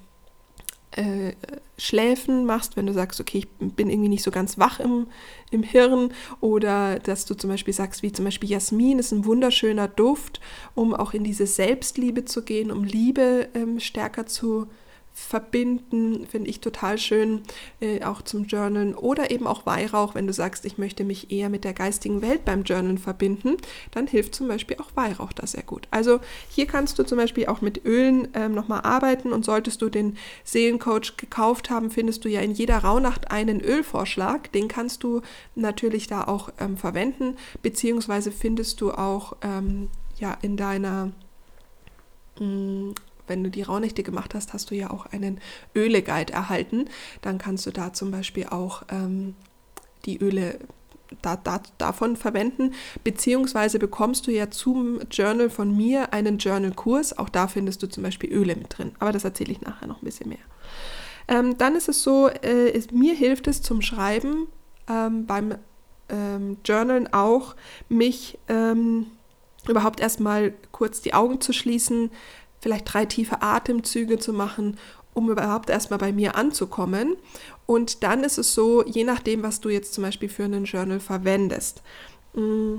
äh, 0.96 1.32
Schläfen 1.78 2.46
machst, 2.46 2.76
wenn 2.76 2.86
du 2.86 2.92
sagst, 2.92 3.20
okay, 3.20 3.38
ich 3.38 3.48
bin 3.58 3.90
irgendwie 3.90 4.08
nicht 4.08 4.22
so 4.22 4.30
ganz 4.30 4.58
wach 4.58 4.80
im, 4.80 5.06
im 5.50 5.62
Hirn. 5.62 6.12
Oder 6.40 6.98
dass 6.98 7.26
du 7.26 7.34
zum 7.34 7.50
Beispiel 7.50 7.74
sagst, 7.74 8.02
wie 8.02 8.12
zum 8.12 8.24
Beispiel 8.24 8.50
Jasmin 8.50 8.98
ist 8.98 9.12
ein 9.12 9.24
wunderschöner 9.24 9.88
Duft, 9.88 10.40
um 10.74 10.94
auch 10.94 11.12
in 11.12 11.24
diese 11.24 11.46
Selbstliebe 11.46 12.24
zu 12.24 12.42
gehen, 12.42 12.70
um 12.70 12.84
Liebe 12.84 13.48
ähm, 13.54 13.78
stärker 13.78 14.26
zu 14.26 14.66
verbinden, 15.16 16.26
finde 16.26 16.50
ich 16.50 16.60
total 16.60 16.98
schön, 16.98 17.40
äh, 17.80 18.04
auch 18.04 18.20
zum 18.20 18.44
Journalen 18.44 18.94
oder 18.94 19.30
eben 19.30 19.46
auch 19.46 19.64
Weihrauch, 19.64 20.14
wenn 20.14 20.26
du 20.26 20.32
sagst, 20.34 20.66
ich 20.66 20.76
möchte 20.76 21.04
mich 21.04 21.32
eher 21.32 21.48
mit 21.48 21.64
der 21.64 21.72
geistigen 21.72 22.20
Welt 22.20 22.44
beim 22.44 22.64
Journalen 22.64 22.98
verbinden, 22.98 23.56
dann 23.92 24.06
hilft 24.06 24.34
zum 24.34 24.46
Beispiel 24.46 24.76
auch 24.78 24.90
Weihrauch 24.94 25.32
da 25.32 25.46
sehr 25.46 25.62
gut. 25.62 25.88
Also 25.90 26.20
hier 26.50 26.66
kannst 26.66 26.98
du 26.98 27.02
zum 27.02 27.16
Beispiel 27.16 27.46
auch 27.46 27.62
mit 27.62 27.86
Ölen 27.86 28.28
ähm, 28.34 28.54
nochmal 28.54 28.82
arbeiten 28.82 29.32
und 29.32 29.46
solltest 29.46 29.80
du 29.80 29.88
den 29.88 30.18
Seelencoach 30.44 31.16
gekauft 31.16 31.70
haben, 31.70 31.90
findest 31.90 32.26
du 32.26 32.28
ja 32.28 32.42
in 32.42 32.52
jeder 32.52 32.78
Rauhnacht 32.78 33.30
einen 33.30 33.62
Ölvorschlag, 33.62 34.52
den 34.52 34.68
kannst 34.68 35.02
du 35.02 35.22
natürlich 35.54 36.08
da 36.08 36.24
auch 36.24 36.50
ähm, 36.60 36.76
verwenden, 36.76 37.36
beziehungsweise 37.62 38.30
findest 38.30 38.82
du 38.82 38.92
auch 38.92 39.34
ähm, 39.40 39.88
ja 40.18 40.36
in 40.42 40.58
deiner 40.58 41.10
mm, 42.38 42.90
wenn 43.26 43.44
du 43.44 43.50
die 43.50 43.62
Raunächte 43.62 44.02
gemacht 44.02 44.34
hast, 44.34 44.52
hast 44.52 44.70
du 44.70 44.74
ja 44.74 44.90
auch 44.90 45.06
einen 45.06 45.40
Öle-Guide 45.74 46.32
erhalten. 46.32 46.86
Dann 47.22 47.38
kannst 47.38 47.66
du 47.66 47.70
da 47.70 47.92
zum 47.92 48.10
Beispiel 48.10 48.46
auch 48.46 48.82
ähm, 48.90 49.34
die 50.04 50.18
Öle 50.18 50.58
da, 51.22 51.36
da, 51.36 51.60
davon 51.78 52.16
verwenden, 52.16 52.74
beziehungsweise 53.04 53.78
bekommst 53.78 54.26
du 54.26 54.32
ja 54.32 54.50
zum 54.50 55.00
Journal 55.10 55.50
von 55.50 55.76
mir 55.76 56.12
einen 56.12 56.38
Journal-Kurs. 56.38 57.18
Auch 57.18 57.28
da 57.28 57.48
findest 57.48 57.82
du 57.82 57.88
zum 57.88 58.02
Beispiel 58.02 58.32
Öle 58.32 58.56
mit 58.56 58.76
drin. 58.76 58.92
Aber 58.98 59.12
das 59.12 59.24
erzähle 59.24 59.52
ich 59.52 59.60
nachher 59.60 59.86
noch 59.86 60.02
ein 60.02 60.04
bisschen 60.04 60.28
mehr. 60.28 60.38
Ähm, 61.28 61.58
dann 61.58 61.74
ist 61.74 61.88
es 61.88 62.02
so, 62.02 62.28
äh, 62.28 62.70
ist, 62.70 62.92
mir 62.92 63.14
hilft 63.14 63.46
es 63.48 63.62
zum 63.62 63.82
Schreiben 63.82 64.46
ähm, 64.88 65.26
beim 65.26 65.54
ähm, 66.08 66.58
Journalen 66.64 67.12
auch, 67.12 67.56
mich 67.88 68.38
ähm, 68.48 69.06
überhaupt 69.68 70.00
erstmal 70.00 70.52
kurz 70.70 71.00
die 71.00 71.14
Augen 71.14 71.40
zu 71.40 71.52
schließen, 71.52 72.10
vielleicht 72.60 72.92
drei 72.92 73.04
tiefe 73.04 73.42
Atemzüge 73.42 74.18
zu 74.18 74.32
machen, 74.32 74.78
um 75.14 75.30
überhaupt 75.30 75.70
erstmal 75.70 75.98
bei 75.98 76.12
mir 76.12 76.36
anzukommen. 76.36 77.16
Und 77.64 78.02
dann 78.02 78.22
ist 78.22 78.38
es 78.38 78.54
so, 78.54 78.84
je 78.84 79.04
nachdem, 79.04 79.42
was 79.42 79.60
du 79.60 79.68
jetzt 79.68 79.94
zum 79.94 80.04
Beispiel 80.04 80.28
für 80.28 80.44
einen 80.44 80.64
Journal 80.64 81.00
verwendest. 81.00 81.82
Mm, 82.34 82.76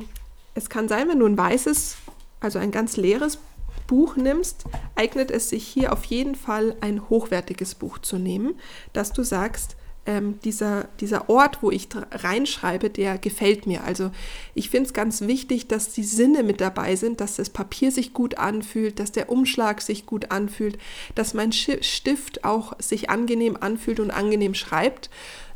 es 0.54 0.70
kann 0.70 0.88
sein, 0.88 1.10
wenn 1.10 1.20
du 1.20 1.26
ein 1.26 1.38
weißes, 1.38 1.98
also 2.40 2.60
ein 2.60 2.72
ganz 2.72 2.96
leeres 2.98 3.40
Buch 3.88 4.16
nimmst, 4.16 4.66
eignet 4.96 5.32
es 5.32 5.50
sich 5.50 5.66
hier 5.66 5.94
auf 5.94 6.04
jeden 6.06 6.36
Fall 6.36 6.76
ein 6.82 7.10
hochwertiges 7.10 7.76
Buch 7.76 7.98
zu 8.00 8.18
nehmen, 8.18 8.56
dass 8.94 9.14
du 9.14 9.24
sagst, 9.24 9.76
ähm, 10.08 10.40
dieser, 10.44 10.88
dieser 11.00 11.30
Ort, 11.30 11.62
wo 11.62 11.70
ich 11.70 11.90
reinschreibe, 12.12 12.90
der 12.90 13.18
gefällt 13.18 13.68
mir. 13.68 13.84
Also 13.84 14.10
ich 14.56 14.70
finde 14.70 14.88
es 14.88 14.94
ganz 14.94 15.22
wichtig, 15.22 15.68
dass 15.68 15.92
die 15.92 16.04
Sinne 16.04 16.44
mit 16.44 16.62
dabei 16.62 16.96
sind, 16.96 17.20
dass 17.20 17.36
das 17.36 17.50
Papier 17.50 17.92
sich 17.92 18.14
gut 18.14 18.38
anfühlt, 18.38 19.00
dass 19.00 19.12
der 19.12 19.30
Umschlag 19.30 19.82
sich 19.82 20.06
gut 20.06 20.32
anfühlt, 20.32 20.80
dass 21.14 21.34
mein 21.34 21.52
Stift 21.52 22.46
auch 22.46 22.74
sich 22.80 23.10
angenehm 23.10 23.58
anfühlt 23.60 24.00
und 24.00 24.10
angenehm 24.10 24.54
schreibt. 24.54 25.10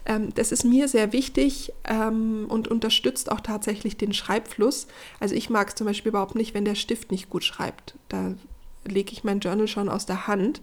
Ähm, 0.05 0.33
das 0.35 0.51
ist 0.51 0.65
mir 0.65 0.89
sehr 0.89 1.13
wichtig 1.13 1.71
ähm, 1.85 2.45
und 2.49 2.67
unterstützt 2.67 3.31
auch 3.31 3.39
tatsächlich 3.39 3.95
den 3.95 4.13
Schreibfluss. 4.13 4.87
Also 5.21 5.33
ich 5.33 5.49
mag 5.49 5.69
es 5.69 5.75
zum 5.75 5.87
Beispiel 5.87 6.09
überhaupt 6.09 6.35
nicht, 6.35 6.53
wenn 6.53 6.65
der 6.65 6.75
Stift 6.75 7.11
nicht 7.11 7.29
gut 7.29 7.45
schreibt. 7.45 7.95
Da 8.09 8.35
lege 8.85 9.13
ich 9.13 9.23
mein 9.23 9.39
Journal 9.39 9.67
schon 9.67 9.87
aus 9.87 10.05
der 10.05 10.27
Hand. 10.27 10.61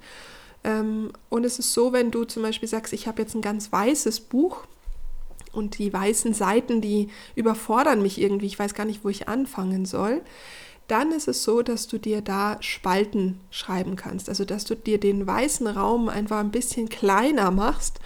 Ähm, 0.65 1.13
und 1.29 1.45
es 1.45 1.59
ist 1.59 1.73
so, 1.73 1.93
wenn 1.93 2.11
du 2.11 2.25
zum 2.25 2.43
Beispiel 2.43 2.69
sagst, 2.69 2.93
ich 2.93 3.07
habe 3.07 3.23
jetzt 3.23 3.35
ein 3.35 3.43
ganz 3.43 3.73
weißes 3.73 4.21
Buch 4.21 4.65
und 5.53 5.79
die 5.79 5.93
weißen 5.93 6.35
Seiten, 6.35 6.81
die 6.81 7.09
überfordern 7.35 8.03
mich 8.03 8.21
irgendwie, 8.21 8.47
ich 8.47 8.59
weiß 8.59 8.75
gar 8.75 8.85
nicht, 8.85 9.05
wo 9.05 9.09
ich 9.09 9.29
anfangen 9.29 9.87
soll, 9.87 10.23
dann 10.89 11.13
ist 11.13 11.29
es 11.29 11.45
so, 11.45 11.63
dass 11.63 11.87
du 11.87 11.99
dir 11.99 12.23
da 12.23 12.57
Spalten 12.61 13.41
schreiben 13.51 13.95
kannst. 13.97 14.29
Also 14.29 14.45
dass 14.45 14.65
du 14.65 14.75
dir 14.75 14.99
den 14.99 15.27
weißen 15.27 15.67
Raum 15.67 16.09
einfach 16.09 16.39
ein 16.39 16.51
bisschen 16.51 16.89
kleiner 16.89 17.51
machst 17.51 18.01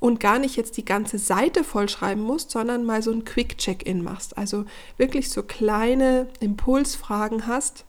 und 0.00 0.20
gar 0.20 0.38
nicht 0.38 0.56
jetzt 0.56 0.76
die 0.76 0.84
ganze 0.84 1.18
Seite 1.18 1.62
vollschreiben 1.62 2.22
musst, 2.22 2.50
sondern 2.50 2.84
mal 2.84 3.02
so 3.02 3.12
ein 3.12 3.24
Quick-Check-In 3.24 4.02
machst. 4.02 4.36
Also 4.36 4.64
wirklich 4.96 5.30
so 5.30 5.44
kleine 5.44 6.26
Impulsfragen 6.40 7.46
hast, 7.46 7.84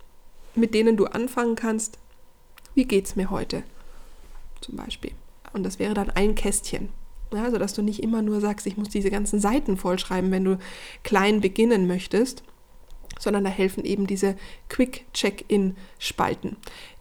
mit 0.54 0.74
denen 0.74 0.96
du 0.96 1.08
anfangen 1.08 1.56
kannst. 1.56 1.98
Wie 2.76 2.86
geht's 2.86 3.16
mir 3.16 3.32
heute? 3.32 3.64
Zum 4.62 4.76
Beispiel. 4.76 5.12
Und 5.54 5.64
das 5.64 5.80
wäre 5.80 5.94
dann 5.94 6.10
ein 6.10 6.36
Kästchen. 6.36 6.90
Ja, 7.34 7.50
sodass 7.50 7.74
du 7.74 7.82
nicht 7.82 8.04
immer 8.04 8.22
nur 8.22 8.40
sagst, 8.40 8.68
ich 8.68 8.78
muss 8.78 8.90
diese 8.90 9.10
ganzen 9.10 9.40
Seiten 9.40 9.78
vollschreiben, 9.78 10.32
wenn 10.32 10.44
du 10.44 10.60
klein 11.04 11.42
beginnen 11.42 11.88
möchtest, 11.88 12.44
sondern 13.20 13.44
da 13.44 13.50
helfen 13.50 13.84
eben 13.84 14.06
diese 14.08 14.36
Quick-Check-In-Spalten. 14.70 16.58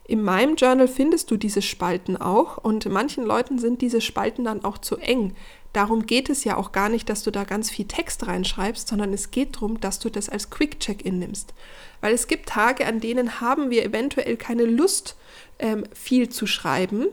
In 0.07 0.23
meinem 0.23 0.57
Journal 0.57 0.89
findest 0.89 1.31
du 1.31 1.37
diese 1.37 1.63
Spalten 1.63 2.17
auch 2.17 2.59
und 2.59 2.87
manchen 2.87 3.25
Leuten 3.25 3.59
sind 3.59 3.81
diese 3.81 4.01
Spalten 4.01 4.45
dann 4.45 4.65
auch 4.65 4.79
zu 4.79 4.99
eng. 4.99 5.35
Darum 5.73 6.07
geht 6.07 6.29
es 6.31 6.45
ja 6.45 6.57
auch 6.57 6.73
gar 6.73 6.89
nicht, 6.89 7.09
dass 7.09 7.23
du 7.23 7.31
da 7.31 7.45
ganz 7.45 7.71
viel 7.71 7.87
Text 7.87 8.27
reinschreibst, 8.27 8.87
sondern 8.87 9.13
es 9.13 9.31
geht 9.31 9.57
darum, 9.57 9.81
dass 9.81 9.99
du 9.99 10.11
das 10.11 10.29
als 10.29 10.51
Quick-Check-In 10.51 11.19
nimmst. 11.19 11.55
Weil 12.01 12.15
es 12.15 12.29
gibt 12.29 12.49
Tage, 12.49 12.87
an 12.87 13.01
denen 13.01 13.41
haben 13.41 13.71
wir 13.71 13.85
eventuell 13.85 14.37
keine 14.37 14.65
Lust, 14.65 15.17
ähm, 15.59 15.85
viel 15.95 16.29
zu 16.29 16.47
schreiben 16.47 17.07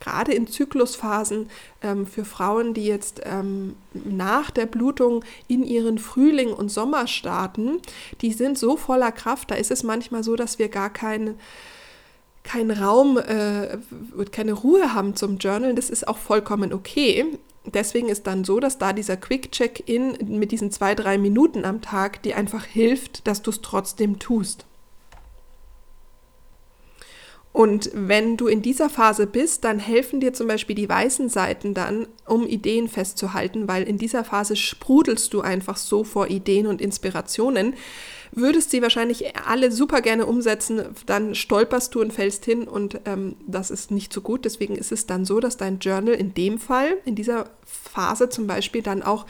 gerade 0.00 0.32
in 0.32 0.46
Zyklusphasen 0.46 1.48
ähm, 1.82 2.06
für 2.06 2.24
Frauen, 2.24 2.74
die 2.74 2.86
jetzt 2.86 3.20
ähm, 3.24 3.76
nach 3.92 4.50
der 4.50 4.66
Blutung 4.66 5.24
in 5.48 5.64
ihren 5.64 5.98
Frühling 5.98 6.52
und 6.52 6.70
Sommer 6.70 7.06
starten, 7.06 7.80
die 8.20 8.32
sind 8.32 8.58
so 8.58 8.76
voller 8.76 9.12
Kraft. 9.12 9.50
Da 9.50 9.56
ist 9.56 9.70
es 9.70 9.82
manchmal 9.82 10.22
so, 10.22 10.36
dass 10.36 10.58
wir 10.58 10.68
gar 10.68 10.90
keinen 10.90 11.36
keinen 12.44 12.70
Raum, 12.70 13.18
äh, 13.18 13.76
keine 14.32 14.54
Ruhe 14.54 14.94
haben 14.94 15.14
zum 15.14 15.36
Journal. 15.36 15.74
Das 15.74 15.90
ist 15.90 16.08
auch 16.08 16.16
vollkommen 16.16 16.72
okay. 16.72 17.26
Deswegen 17.66 18.08
ist 18.08 18.26
dann 18.26 18.44
so, 18.44 18.58
dass 18.58 18.78
da 18.78 18.94
dieser 18.94 19.18
Quick-Check-In 19.18 20.38
mit 20.38 20.52
diesen 20.52 20.70
zwei, 20.70 20.94
drei 20.94 21.18
Minuten 21.18 21.66
am 21.66 21.82
Tag 21.82 22.22
dir 22.22 22.38
einfach 22.38 22.64
hilft, 22.64 23.26
dass 23.26 23.42
du 23.42 23.50
es 23.50 23.60
trotzdem 23.60 24.18
tust. 24.18 24.64
Und 27.52 27.90
wenn 27.94 28.36
du 28.36 28.46
in 28.46 28.62
dieser 28.62 28.90
Phase 28.90 29.26
bist, 29.26 29.64
dann 29.64 29.78
helfen 29.78 30.20
dir 30.20 30.32
zum 30.32 30.46
Beispiel 30.46 30.76
die 30.76 30.88
weißen 30.88 31.28
Seiten 31.28 31.74
dann, 31.74 32.06
um 32.26 32.46
Ideen 32.46 32.88
festzuhalten, 32.88 33.66
weil 33.66 33.82
in 33.84 33.98
dieser 33.98 34.22
Phase 34.22 34.54
sprudelst 34.54 35.32
du 35.32 35.40
einfach 35.40 35.76
so 35.76 36.04
vor 36.04 36.28
Ideen 36.28 36.66
und 36.66 36.80
Inspirationen. 36.80 37.74
Würdest 38.32 38.70
sie 38.70 38.82
wahrscheinlich 38.82 39.36
alle 39.46 39.72
super 39.72 40.02
gerne 40.02 40.26
umsetzen, 40.26 40.82
dann 41.06 41.34
stolperst 41.34 41.94
du 41.94 42.00
und 42.02 42.12
fällst 42.12 42.44
hin 42.44 42.68
und 42.68 43.00
ähm, 43.06 43.36
das 43.46 43.70
ist 43.70 43.90
nicht 43.90 44.12
so 44.12 44.20
gut. 44.20 44.44
Deswegen 44.44 44.76
ist 44.76 44.92
es 44.92 45.06
dann 45.06 45.24
so, 45.24 45.40
dass 45.40 45.56
dein 45.56 45.78
Journal 45.78 46.14
in 46.14 46.34
dem 46.34 46.58
Fall, 46.58 46.98
in 47.06 47.14
dieser 47.14 47.46
Phase 47.64 48.28
zum 48.28 48.46
Beispiel, 48.46 48.82
dann 48.82 49.02
auch 49.02 49.24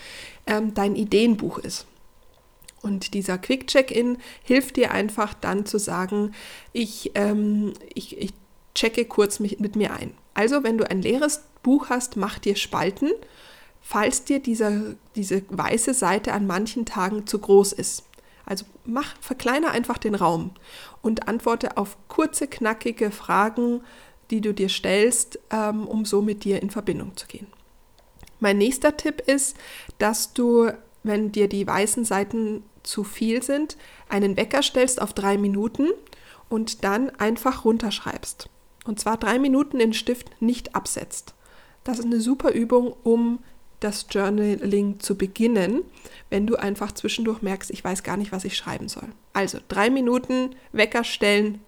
ähm, 0.47 0.75
dein 0.75 0.97
Ideenbuch 0.97 1.59
ist. 1.59 1.87
Und 2.83 3.15
dieser 3.15 3.39
Quick-Check-In 3.39 4.19
hilft 4.43 4.77
dir 4.77 4.93
einfach 4.93 5.35
dann 5.35 5.67
zu 5.67 5.79
sagen, 5.79 6.33
ich, 6.73 7.13
ähm, 7.15 7.73
ich, 7.95 8.19
ich 8.19 8.33
checke 8.75 9.05
kurz 9.05 9.41
mit, 9.41 9.61
mit 9.61 9.77
mir 9.77 9.93
ein. 9.93 10.15
Also 10.35 10.63
wenn 10.63 10.79
du 10.79 10.89
ein 10.89 11.03
leeres 11.03 11.45
Buch 11.63 11.91
hast, 11.91 12.17
mach 12.17 12.39
dir 12.39 12.55
Spalten, 12.55 13.11
falls 13.81 14.25
dir 14.25 14.41
dieser, 14.41 14.95
diese 15.17 15.43
weiße 15.49 15.95
Seite 15.95 16.33
an 16.33 16.47
manchen 16.47 16.87
Tagen 16.87 17.27
zu 17.27 17.39
groß 17.39 17.73
ist. 17.73 18.05
Also 18.47 18.65
mach, 18.85 19.17
verkleiner 19.21 19.73
einfach 19.73 19.99
den 19.99 20.15
Raum 20.15 20.53
und 21.03 21.29
antworte 21.29 21.77
auf 21.77 21.97
kurze, 22.09 22.47
knackige 22.47 23.11
Fragen, 23.11 23.83
die 24.31 24.41
du 24.41 24.55
dir 24.55 24.69
stellst, 24.69 25.39
ähm, 25.51 25.87
um 25.87 26.05
so 26.05 26.23
mit 26.23 26.45
dir 26.45 26.63
in 26.63 26.71
Verbindung 26.71 27.17
zu 27.17 27.27
gehen. 27.27 27.47
Mein 28.41 28.59
nächster 28.59 28.97
Tipp 28.97 29.21
ist, 29.27 29.57
dass 29.99 30.33
du 30.33 30.71
wenn 31.03 31.33
dir 31.33 31.49
die 31.49 31.67
weißen 31.67 32.05
Seiten 32.05 32.63
zu 32.83 33.05
viel 33.05 33.43
sind, 33.43 33.77
einen 34.09 34.37
Wecker 34.37 34.63
stellst 34.63 35.01
auf 35.01 35.13
drei 35.13 35.39
Minuten 35.39 35.89
und 36.49 36.85
dann 36.85 37.11
einfach 37.11 37.65
runterschreibst. 37.65 38.49
Und 38.85 38.99
zwar 38.99 39.19
drei 39.19 39.39
Minuten 39.39 39.79
den 39.79 39.93
Stift 39.93 40.41
nicht 40.41 40.75
absetzt. 40.75 41.35
Das 41.85 41.99
ist 41.99 42.07
eine 42.07 42.21
super 42.21 42.53
Übung, 42.53 42.95
um 43.03 43.41
das 43.81 44.07
Journaling 44.11 44.99
zu 44.99 45.17
beginnen, 45.17 45.83
wenn 46.31 46.47
du 46.47 46.57
einfach 46.57 46.93
zwischendurch 46.93 47.43
merkst, 47.43 47.71
ich 47.71 47.85
weiß 47.85 48.03
gar 48.03 48.17
nicht, 48.17 48.33
was 48.33 48.45
ich 48.45 48.57
schreiben 48.57 48.89
soll. 48.89 49.09
Also 49.33 49.59
drei 49.69 49.89
Minuten 49.89 50.51
Wecker 50.73 51.05
stellen, 51.05 51.61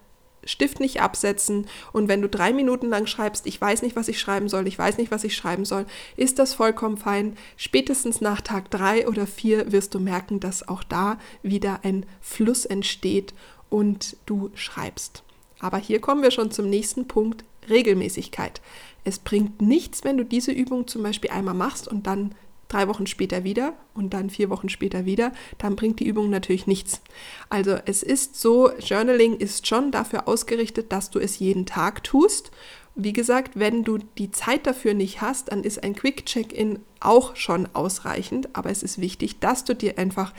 Stift 0.44 0.80
nicht 0.80 1.00
absetzen 1.00 1.66
und 1.92 2.08
wenn 2.08 2.22
du 2.22 2.28
drei 2.28 2.52
Minuten 2.52 2.88
lang 2.88 3.06
schreibst, 3.06 3.46
ich 3.46 3.60
weiß 3.60 3.82
nicht, 3.82 3.96
was 3.96 4.08
ich 4.08 4.18
schreiben 4.18 4.48
soll, 4.48 4.66
ich 4.66 4.78
weiß 4.78 4.98
nicht, 4.98 5.10
was 5.10 5.24
ich 5.24 5.36
schreiben 5.36 5.64
soll, 5.64 5.86
ist 6.16 6.38
das 6.38 6.54
vollkommen 6.54 6.96
fein. 6.96 7.36
Spätestens 7.56 8.20
nach 8.20 8.40
Tag 8.40 8.70
drei 8.70 9.06
oder 9.06 9.26
vier 9.26 9.72
wirst 9.72 9.94
du 9.94 10.00
merken, 10.00 10.40
dass 10.40 10.66
auch 10.66 10.82
da 10.82 11.18
wieder 11.42 11.80
ein 11.82 12.06
Fluss 12.20 12.64
entsteht 12.64 13.34
und 13.68 14.16
du 14.26 14.50
schreibst. 14.54 15.22
Aber 15.60 15.78
hier 15.78 16.00
kommen 16.00 16.22
wir 16.22 16.30
schon 16.30 16.50
zum 16.50 16.68
nächsten 16.70 17.06
Punkt, 17.06 17.44
Regelmäßigkeit. 17.68 18.60
Es 19.04 19.18
bringt 19.18 19.62
nichts, 19.62 20.04
wenn 20.04 20.16
du 20.16 20.24
diese 20.24 20.52
Übung 20.52 20.86
zum 20.86 21.02
Beispiel 21.02 21.30
einmal 21.30 21.54
machst 21.54 21.88
und 21.88 22.06
dann 22.06 22.34
drei 22.70 22.88
Wochen 22.88 23.06
später 23.06 23.44
wieder 23.44 23.74
und 23.94 24.14
dann 24.14 24.30
vier 24.30 24.48
Wochen 24.48 24.68
später 24.68 25.04
wieder, 25.04 25.32
dann 25.58 25.76
bringt 25.76 26.00
die 26.00 26.06
Übung 26.06 26.30
natürlich 26.30 26.66
nichts. 26.66 27.02
Also 27.48 27.76
es 27.84 28.02
ist 28.02 28.40
so, 28.40 28.70
Journaling 28.78 29.36
ist 29.36 29.66
schon 29.66 29.90
dafür 29.90 30.26
ausgerichtet, 30.28 30.92
dass 30.92 31.10
du 31.10 31.18
es 31.18 31.38
jeden 31.38 31.66
Tag 31.66 32.04
tust. 32.04 32.50
Wie 32.94 33.12
gesagt, 33.12 33.58
wenn 33.58 33.84
du 33.84 33.98
die 34.18 34.30
Zeit 34.30 34.66
dafür 34.66 34.94
nicht 34.94 35.20
hast, 35.20 35.52
dann 35.52 35.64
ist 35.64 35.82
ein 35.82 35.94
Quick 35.94 36.26
Check-in 36.26 36.80
auch 37.00 37.36
schon 37.36 37.68
ausreichend, 37.74 38.48
aber 38.54 38.70
es 38.70 38.82
ist 38.82 39.00
wichtig, 39.00 39.38
dass 39.40 39.64
du 39.64 39.74
dir 39.74 39.98
einfach 39.98 40.32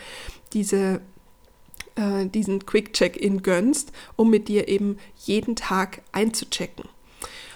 diese 0.54 1.02
äh, 1.96 2.26
diesen 2.28 2.66
Quick 2.66 2.94
Check-in 2.94 3.42
gönnst, 3.42 3.92
um 4.16 4.30
mit 4.30 4.48
dir 4.48 4.68
eben 4.68 4.98
jeden 5.18 5.56
Tag 5.56 6.02
einzuchecken. 6.12 6.86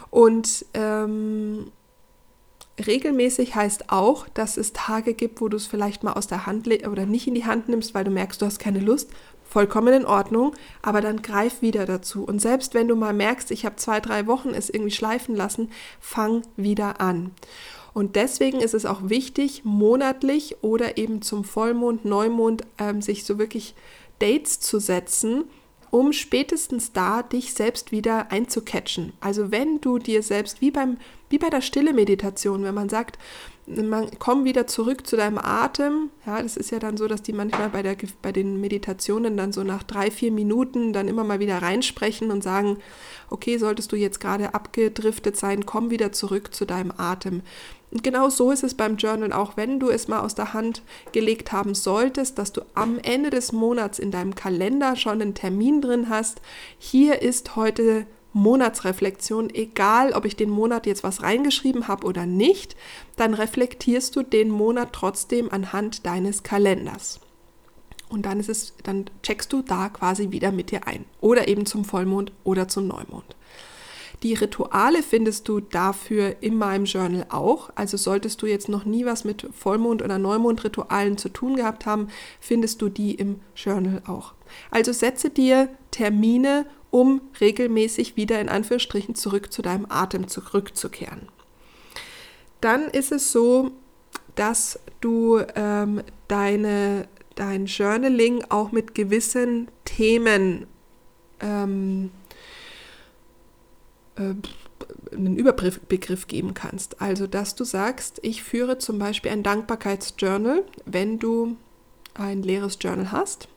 Und 0.09 0.65
ähm, 0.73 1.71
Regelmäßig 2.83 3.55
heißt 3.55 3.89
auch, 3.89 4.27
dass 4.29 4.57
es 4.57 4.73
Tage 4.73 5.13
gibt, 5.13 5.39
wo 5.39 5.47
du 5.47 5.55
es 5.55 5.65
vielleicht 5.65 6.03
mal 6.03 6.13
aus 6.13 6.27
der 6.27 6.45
Hand 6.45 6.67
oder 6.87 7.05
nicht 7.05 7.27
in 7.27 7.35
die 7.35 7.45
Hand 7.45 7.69
nimmst, 7.69 7.93
weil 7.93 8.03
du 8.03 8.11
merkst, 8.11 8.41
du 8.41 8.45
hast 8.45 8.59
keine 8.59 8.79
Lust. 8.79 9.09
Vollkommen 9.47 9.93
in 9.93 10.05
Ordnung, 10.05 10.53
aber 10.81 10.99
dann 10.99 11.21
greif 11.21 11.61
wieder 11.61 11.85
dazu. 11.85 12.25
Und 12.25 12.41
selbst 12.41 12.73
wenn 12.73 12.87
du 12.87 12.95
mal 12.95 13.13
merkst, 13.13 13.51
ich 13.51 13.65
habe 13.65 13.77
zwei, 13.77 14.01
drei 14.01 14.27
Wochen 14.27 14.49
es 14.49 14.69
irgendwie 14.69 14.91
schleifen 14.91 15.35
lassen, 15.35 15.69
fang 16.01 16.41
wieder 16.57 16.99
an. 16.99 17.31
Und 17.93 18.17
deswegen 18.17 18.59
ist 18.59 18.73
es 18.73 18.85
auch 18.85 19.07
wichtig, 19.07 19.63
monatlich 19.63 20.57
oder 20.61 20.97
eben 20.97 21.21
zum 21.21 21.45
Vollmond, 21.45 22.03
Neumond 22.03 22.63
ähm, 22.77 23.01
sich 23.01 23.23
so 23.23 23.37
wirklich 23.37 23.75
Dates 24.19 24.59
zu 24.59 24.79
setzen, 24.79 25.45
um 25.91 26.11
spätestens 26.11 26.91
da 26.91 27.23
dich 27.23 27.53
selbst 27.53 27.93
wieder 27.93 28.31
einzucatchen. 28.31 29.13
Also 29.21 29.51
wenn 29.51 29.79
du 29.79 29.97
dir 29.97 30.23
selbst 30.23 30.59
wie 30.59 30.71
beim 30.71 30.97
wie 31.29 31.37
bei 31.37 31.49
der 31.49 31.61
stille 31.61 31.93
Meditation, 31.93 32.63
wenn 32.63 32.75
man 32.75 32.89
sagt, 32.89 33.17
man 33.67 34.09
komm 34.19 34.45
wieder 34.45 34.67
zurück 34.67 35.07
zu 35.07 35.15
deinem 35.15 35.39
Atem. 35.39 36.11
Ja, 36.25 36.41
das 36.41 36.55
ist 36.55 36.71
ja 36.71 36.77
dann 36.77 36.97
so, 36.97 37.07
dass 37.07 37.23
die 37.23 37.33
manchmal 37.33 37.69
bei, 37.69 37.81
der, 37.81 37.95
bei 38.21 38.31
den 38.31 38.61
Meditationen 38.61 39.37
dann 39.37 39.51
so 39.51 39.63
nach 39.63 39.81
drei, 39.81 40.11
vier 40.11 40.31
Minuten 40.31 40.93
dann 40.93 41.07
immer 41.07 41.23
mal 41.23 41.39
wieder 41.39 41.61
reinsprechen 41.61 42.29
und 42.29 42.43
sagen, 42.43 42.77
okay, 43.29 43.57
solltest 43.57 43.91
du 43.91 43.95
jetzt 43.95 44.19
gerade 44.19 44.53
abgedriftet 44.53 45.35
sein, 45.35 45.65
komm 45.65 45.89
wieder 45.89 46.11
zurück 46.11 46.53
zu 46.53 46.65
deinem 46.65 46.93
Atem. 46.95 47.41
Und 47.91 48.03
genau 48.03 48.29
so 48.29 48.51
ist 48.51 48.63
es 48.63 48.75
beim 48.75 48.97
Journal 48.97 49.31
auch, 49.31 49.57
wenn 49.57 49.79
du 49.79 49.89
es 49.89 50.07
mal 50.07 50.19
aus 50.19 50.35
der 50.35 50.53
Hand 50.53 50.83
gelegt 51.11 51.51
haben 51.51 51.73
solltest, 51.73 52.37
dass 52.37 52.51
du 52.51 52.61
am 52.75 52.99
Ende 52.99 53.29
des 53.29 53.51
Monats 53.51 53.99
in 53.99 54.11
deinem 54.11 54.35
Kalender 54.35 54.95
schon 54.95 55.21
einen 55.21 55.33
Termin 55.33 55.81
drin 55.81 56.09
hast. 56.09 56.41
Hier 56.77 57.21
ist 57.21 57.55
heute 57.55 58.05
Monatsreflexion, 58.35 59.49
egal 59.49 60.11
ob 60.11 60.25
ich 60.25 60.35
den 60.35 60.49
Monat 60.49 60.85
jetzt 60.85 61.05
was 61.05 61.23
reingeschrieben 61.23 61.87
habe 61.87 62.05
oder 62.05 62.25
nicht, 62.25 62.75
dann 63.15 63.33
reflektierst 63.33 64.13
du 64.13 64.23
den 64.23 64.49
Monat 64.49 64.89
trotzdem 64.91 65.49
anhand 65.49 66.05
deines 66.05 66.43
Kalenders. 66.43 67.21
Und 68.09 68.25
dann 68.25 68.41
ist 68.41 68.49
es, 68.49 68.73
dann 68.83 69.05
checkst 69.23 69.53
du 69.53 69.61
da 69.61 69.87
quasi 69.87 70.31
wieder 70.31 70.51
mit 70.51 70.69
dir 70.69 70.85
ein. 70.85 71.05
Oder 71.21 71.47
eben 71.47 71.65
zum 71.65 71.85
Vollmond 71.85 72.33
oder 72.43 72.67
zum 72.67 72.87
Neumond. 72.87 73.37
Die 74.21 74.33
Rituale 74.33 75.01
findest 75.01 75.47
du 75.47 75.61
dafür 75.61 76.35
in 76.41 76.57
meinem 76.57 76.85
Journal 76.85 77.25
auch. 77.29 77.69
Also 77.75 77.95
solltest 77.95 78.41
du 78.41 78.47
jetzt 78.47 78.67
noch 78.67 78.83
nie 78.83 79.05
was 79.05 79.23
mit 79.23 79.47
Vollmond- 79.53 80.01
oder 80.01 80.19
Neumond-Ritualen 80.19 81.17
zu 81.17 81.29
tun 81.29 81.55
gehabt 81.55 81.85
haben, 81.85 82.09
findest 82.41 82.81
du 82.81 82.89
die 82.89 83.15
im 83.15 83.39
Journal 83.55 84.01
auch. 84.07 84.33
Also 84.71 84.91
setze 84.91 85.29
dir 85.29 85.69
Termine 85.91 86.65
um 86.95 87.19
regelmäßig 87.41 88.15
wieder 88.15 88.39
in 88.39 88.47
Anführungsstrichen 88.47 89.15
zurück 89.15 89.51
zu 89.51 89.61
deinem 89.61 89.85
Atem 89.89 90.29
zurückzukehren. 90.29 91.27
Dann 92.61 92.85
ist 92.85 93.11
es 93.11 93.33
so, 93.33 93.71
dass 94.35 94.79
du 95.01 95.41
ähm, 95.55 96.03
deine, 96.29 97.09
dein 97.35 97.65
Journaling 97.65 98.45
auch 98.47 98.71
mit 98.71 98.95
gewissen 98.95 99.67
Themen 99.83 100.67
ähm, 101.41 102.11
äh, 104.15 104.33
einen 105.13 105.35
Überbegriff 105.35 106.27
geben 106.27 106.53
kannst. 106.53 107.01
Also, 107.01 107.27
dass 107.27 107.55
du 107.55 107.65
sagst, 107.65 108.21
ich 108.21 108.41
führe 108.41 108.77
zum 108.77 108.99
Beispiel 108.99 109.31
ein 109.31 109.43
Dankbarkeitsjournal, 109.43 110.63
wenn 110.85 111.19
du 111.19 111.57
ein 112.13 112.41
leeres 112.41 112.77
Journal 112.79 113.11
hast 113.11 113.49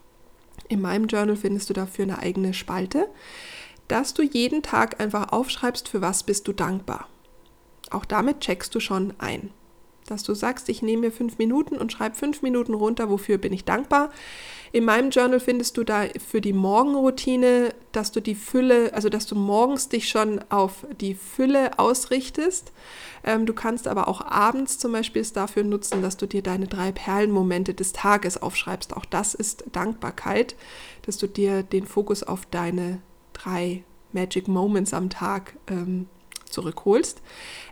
in 0.68 0.80
meinem 0.80 1.06
Journal 1.06 1.36
findest 1.36 1.70
du 1.70 1.74
dafür 1.74 2.04
eine 2.04 2.18
eigene 2.18 2.54
Spalte, 2.54 3.08
dass 3.88 4.14
du 4.14 4.22
jeden 4.22 4.62
Tag 4.62 5.00
einfach 5.00 5.32
aufschreibst, 5.32 5.88
für 5.88 6.02
was 6.02 6.22
bist 6.22 6.46
du 6.46 6.52
dankbar. 6.52 7.08
Auch 7.90 8.04
damit 8.04 8.40
checkst 8.40 8.74
du 8.74 8.80
schon 8.80 9.14
ein. 9.18 9.50
Dass 10.08 10.22
du 10.22 10.34
sagst, 10.34 10.68
ich 10.68 10.80
nehme 10.82 11.02
mir 11.02 11.12
fünf 11.12 11.38
Minuten 11.38 11.76
und 11.76 11.92
schreibe 11.92 12.16
fünf 12.16 12.42
Minuten 12.42 12.74
runter, 12.74 13.10
wofür 13.10 13.38
bin 13.38 13.52
ich 13.52 13.64
dankbar. 13.64 14.10
In 14.72 14.84
meinem 14.84 15.10
Journal 15.10 15.40
findest 15.40 15.76
du 15.76 15.84
da 15.84 16.04
für 16.26 16.40
die 16.40 16.52
Morgenroutine, 16.52 17.74
dass 17.92 18.12
du 18.12 18.20
die 18.20 18.34
Fülle, 18.34 18.92
also 18.94 19.08
dass 19.08 19.26
du 19.26 19.34
morgens 19.34 19.88
dich 19.88 20.08
schon 20.08 20.40
auf 20.50 20.86
die 21.00 21.14
Fülle 21.14 21.78
ausrichtest. 21.78 22.72
Ähm, 23.24 23.46
du 23.46 23.54
kannst 23.54 23.88
aber 23.88 24.08
auch 24.08 24.20
abends 24.20 24.78
zum 24.78 24.92
Beispiel 24.92 25.22
es 25.22 25.32
dafür 25.32 25.64
nutzen, 25.64 26.02
dass 26.02 26.16
du 26.16 26.26
dir 26.26 26.42
deine 26.42 26.66
drei 26.66 26.92
Perlenmomente 26.92 27.74
des 27.74 27.92
Tages 27.92 28.40
aufschreibst. 28.40 28.96
Auch 28.96 29.04
das 29.04 29.34
ist 29.34 29.64
Dankbarkeit, 29.72 30.56
dass 31.02 31.16
du 31.18 31.26
dir 31.26 31.62
den 31.62 31.86
Fokus 31.86 32.22
auf 32.22 32.46
deine 32.46 33.00
drei 33.32 33.84
Magic 34.12 34.48
Moments 34.48 34.94
am 34.94 35.10
Tag 35.10 35.54
ähm, 35.68 36.06
zurückholst. 36.50 37.20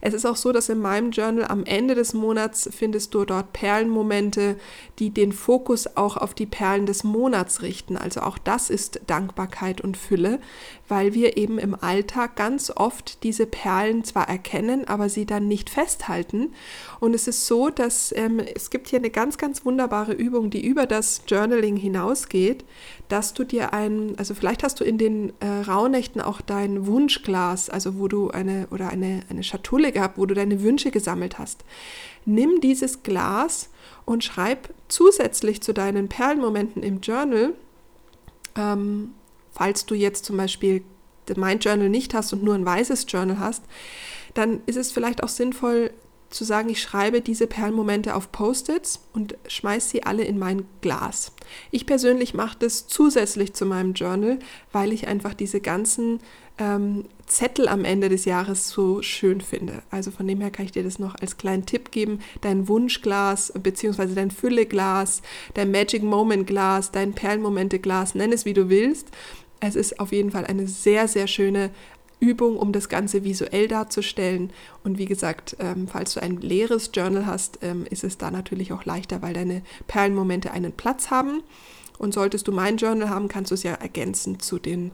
Es 0.00 0.14
ist 0.14 0.26
auch 0.26 0.36
so, 0.36 0.52
dass 0.52 0.68
in 0.68 0.78
meinem 0.78 1.10
Journal 1.10 1.46
am 1.46 1.64
Ende 1.64 1.94
des 1.94 2.14
Monats 2.14 2.68
findest 2.72 3.14
du 3.14 3.24
dort 3.24 3.52
Perlenmomente, 3.52 4.56
die 4.98 5.10
den 5.10 5.32
Fokus 5.32 5.96
auch 5.96 6.16
auf 6.16 6.34
die 6.34 6.46
Perlen 6.46 6.86
des 6.86 7.02
Monats 7.04 7.62
richten. 7.62 7.96
Also 7.96 8.20
auch 8.20 8.38
das 8.38 8.70
ist 8.70 9.00
Dankbarkeit 9.06 9.80
und 9.80 9.96
Fülle, 9.96 10.38
weil 10.88 11.14
wir 11.14 11.36
eben 11.36 11.58
im 11.58 11.74
Alltag 11.74 12.36
ganz 12.36 12.70
oft 12.74 13.22
diese 13.22 13.46
Perlen 13.46 14.04
zwar 14.04 14.28
erkennen, 14.28 14.86
aber 14.86 15.08
sie 15.08 15.26
dann 15.26 15.48
nicht 15.48 15.70
festhalten. 15.70 16.52
Und 17.00 17.14
es 17.14 17.26
ist 17.26 17.46
so, 17.46 17.70
dass 17.70 18.12
ähm, 18.16 18.40
es 18.54 18.70
gibt 18.70 18.88
hier 18.88 18.98
eine 18.98 19.10
ganz, 19.10 19.38
ganz 19.38 19.64
wunderbare 19.64 20.12
Übung, 20.12 20.50
die 20.50 20.64
über 20.64 20.86
das 20.86 21.22
Journaling 21.26 21.76
hinausgeht, 21.76 22.64
dass 23.08 23.34
du 23.34 23.44
dir 23.44 23.72
ein, 23.72 24.14
also 24.18 24.34
vielleicht 24.34 24.62
hast 24.62 24.80
du 24.80 24.84
in 24.84 24.98
den 24.98 25.32
äh, 25.40 25.46
Rauhnächten 25.66 26.20
auch 26.20 26.40
dein 26.40 26.86
Wunschglas, 26.86 27.70
also 27.70 27.98
wo 27.98 28.08
du 28.08 28.30
eine 28.30 28.65
oder 28.70 28.88
eine, 28.88 29.22
eine 29.28 29.42
Schatulle 29.42 29.92
gehabt, 29.92 30.18
wo 30.18 30.26
du 30.26 30.34
deine 30.34 30.62
Wünsche 30.62 30.90
gesammelt 30.90 31.38
hast. 31.38 31.64
Nimm 32.24 32.60
dieses 32.60 33.02
Glas 33.02 33.70
und 34.04 34.24
schreib 34.24 34.72
zusätzlich 34.88 35.62
zu 35.62 35.72
deinen 35.72 36.08
Perlenmomenten 36.08 36.82
im 36.82 37.00
Journal, 37.00 37.54
ähm, 38.56 39.12
falls 39.52 39.86
du 39.86 39.94
jetzt 39.94 40.24
zum 40.24 40.36
Beispiel 40.36 40.82
mein 41.36 41.58
Journal 41.58 41.88
nicht 41.88 42.14
hast 42.14 42.32
und 42.32 42.44
nur 42.44 42.54
ein 42.54 42.66
weißes 42.66 43.06
Journal 43.08 43.38
hast, 43.38 43.64
dann 44.34 44.60
ist 44.66 44.76
es 44.76 44.92
vielleicht 44.92 45.22
auch 45.22 45.28
sinnvoll, 45.28 45.90
zu 46.30 46.44
sagen, 46.44 46.68
ich 46.68 46.82
schreibe 46.82 47.20
diese 47.20 47.46
Perlenmomente 47.46 48.14
auf 48.14 48.32
Post-its 48.32 49.00
und 49.12 49.36
schmeiße 49.46 49.88
sie 49.88 50.02
alle 50.02 50.24
in 50.24 50.38
mein 50.38 50.66
Glas. 50.80 51.32
Ich 51.70 51.86
persönlich 51.86 52.34
mache 52.34 52.58
das 52.58 52.88
zusätzlich 52.88 53.54
zu 53.54 53.64
meinem 53.64 53.94
Journal, 53.94 54.38
weil 54.72 54.92
ich 54.92 55.06
einfach 55.06 55.34
diese 55.34 55.60
ganzen 55.60 56.20
ähm, 56.58 57.04
Zettel 57.26 57.68
am 57.68 57.84
Ende 57.84 58.08
des 58.08 58.24
Jahres 58.24 58.68
so 58.68 59.02
schön 59.02 59.40
finde. 59.40 59.82
Also 59.90 60.10
von 60.10 60.26
dem 60.26 60.40
her 60.40 60.50
kann 60.50 60.64
ich 60.64 60.72
dir 60.72 60.84
das 60.84 60.98
noch 60.98 61.16
als 61.20 61.36
kleinen 61.36 61.66
Tipp 61.66 61.90
geben. 61.90 62.20
Dein 62.40 62.68
Wunschglas 62.68 63.52
bzw. 63.60 64.14
dein 64.14 64.30
Fülleglas, 64.30 65.22
dein 65.54 65.70
Magic 65.70 66.02
Moment 66.02 66.46
Glas, 66.46 66.92
dein 66.92 67.12
Perlenmomente 67.12 67.78
Glas, 67.78 68.14
nenn 68.14 68.32
es 68.32 68.44
wie 68.44 68.54
du 68.54 68.68
willst. 68.68 69.08
Es 69.60 69.74
ist 69.74 69.98
auf 69.98 70.12
jeden 70.12 70.30
Fall 70.30 70.44
eine 70.44 70.68
sehr, 70.68 71.08
sehr 71.08 71.26
schöne 71.26 71.70
Übung, 72.20 72.56
um 72.56 72.72
das 72.72 72.88
Ganze 72.88 73.24
visuell 73.24 73.68
darzustellen. 73.68 74.52
Und 74.84 74.98
wie 74.98 75.04
gesagt, 75.04 75.56
ähm, 75.58 75.88
falls 75.88 76.14
du 76.14 76.22
ein 76.22 76.38
leeres 76.38 76.90
Journal 76.94 77.26
hast, 77.26 77.58
ähm, 77.62 77.86
ist 77.90 78.04
es 78.04 78.18
da 78.18 78.30
natürlich 78.30 78.72
auch 78.72 78.84
leichter, 78.84 79.20
weil 79.20 79.34
deine 79.34 79.62
Perlenmomente 79.86 80.50
einen 80.52 80.72
Platz 80.72 81.10
haben. 81.10 81.42
Und 81.98 82.14
solltest 82.14 82.46
du 82.46 82.52
mein 82.52 82.76
Journal 82.76 83.10
haben, 83.10 83.28
kannst 83.28 83.50
du 83.50 83.54
es 83.54 83.62
ja 83.62 83.72
ergänzend 83.72 84.42
zu 84.42 84.58
den 84.58 84.92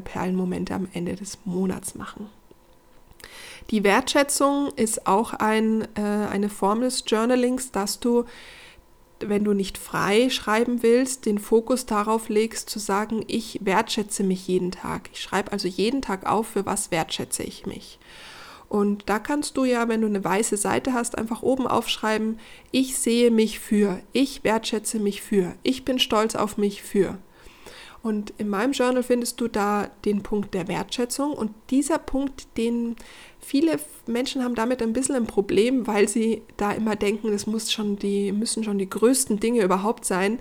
Perlenmomente 0.00 0.74
am 0.74 0.88
Ende 0.92 1.14
des 1.14 1.38
Monats 1.44 1.94
machen. 1.94 2.28
Die 3.70 3.84
Wertschätzung 3.84 4.68
ist 4.76 5.06
auch 5.06 5.32
ein, 5.32 5.88
äh, 5.96 6.00
eine 6.00 6.48
Form 6.48 6.82
des 6.82 7.04
Journalings, 7.06 7.70
dass 7.70 8.00
du 8.00 8.24
wenn 9.20 9.44
du 9.44 9.52
nicht 9.52 9.78
frei 9.78 10.28
schreiben 10.30 10.82
willst, 10.82 11.26
den 11.26 11.38
Fokus 11.38 11.86
darauf 11.86 12.28
legst, 12.28 12.68
zu 12.70 12.78
sagen, 12.78 13.24
ich 13.26 13.60
wertschätze 13.62 14.22
mich 14.22 14.46
jeden 14.46 14.70
Tag. 14.70 15.08
Ich 15.12 15.20
schreibe 15.20 15.52
also 15.52 15.68
jeden 15.68 16.02
Tag 16.02 16.26
auf, 16.26 16.48
für 16.48 16.66
was 16.66 16.90
wertschätze 16.90 17.42
ich 17.42 17.66
mich. 17.66 17.98
Und 18.68 19.08
da 19.08 19.18
kannst 19.18 19.56
du 19.56 19.64
ja, 19.64 19.88
wenn 19.88 20.00
du 20.00 20.06
eine 20.06 20.24
weiße 20.24 20.56
Seite 20.56 20.94
hast, 20.94 21.16
einfach 21.16 21.42
oben 21.42 21.66
aufschreiben, 21.66 22.38
ich 22.70 22.98
sehe 22.98 23.30
mich 23.30 23.60
für, 23.60 24.00
ich 24.12 24.42
wertschätze 24.42 24.98
mich 24.98 25.22
für, 25.22 25.54
ich 25.62 25.84
bin 25.84 25.98
stolz 25.98 26.34
auf 26.34 26.56
mich 26.56 26.82
für. 26.82 27.18
Und 28.04 28.34
in 28.36 28.50
meinem 28.50 28.72
Journal 28.72 29.02
findest 29.02 29.40
du 29.40 29.48
da 29.48 29.88
den 30.04 30.22
Punkt 30.22 30.52
der 30.52 30.68
Wertschätzung. 30.68 31.32
Und 31.32 31.52
dieser 31.70 31.98
Punkt, 31.98 32.46
den 32.58 32.96
viele 33.40 33.80
Menschen 34.06 34.44
haben 34.44 34.54
damit 34.54 34.82
ein 34.82 34.92
bisschen 34.92 35.14
ein 35.14 35.26
Problem, 35.26 35.86
weil 35.86 36.06
sie 36.06 36.42
da 36.58 36.72
immer 36.72 36.96
denken, 36.96 37.32
das 37.32 37.46
muss 37.46 37.72
schon 37.72 37.96
die, 37.96 38.30
müssen 38.30 38.62
schon 38.62 38.76
die 38.76 38.90
größten 38.90 39.40
Dinge 39.40 39.62
überhaupt 39.62 40.04
sein. 40.04 40.38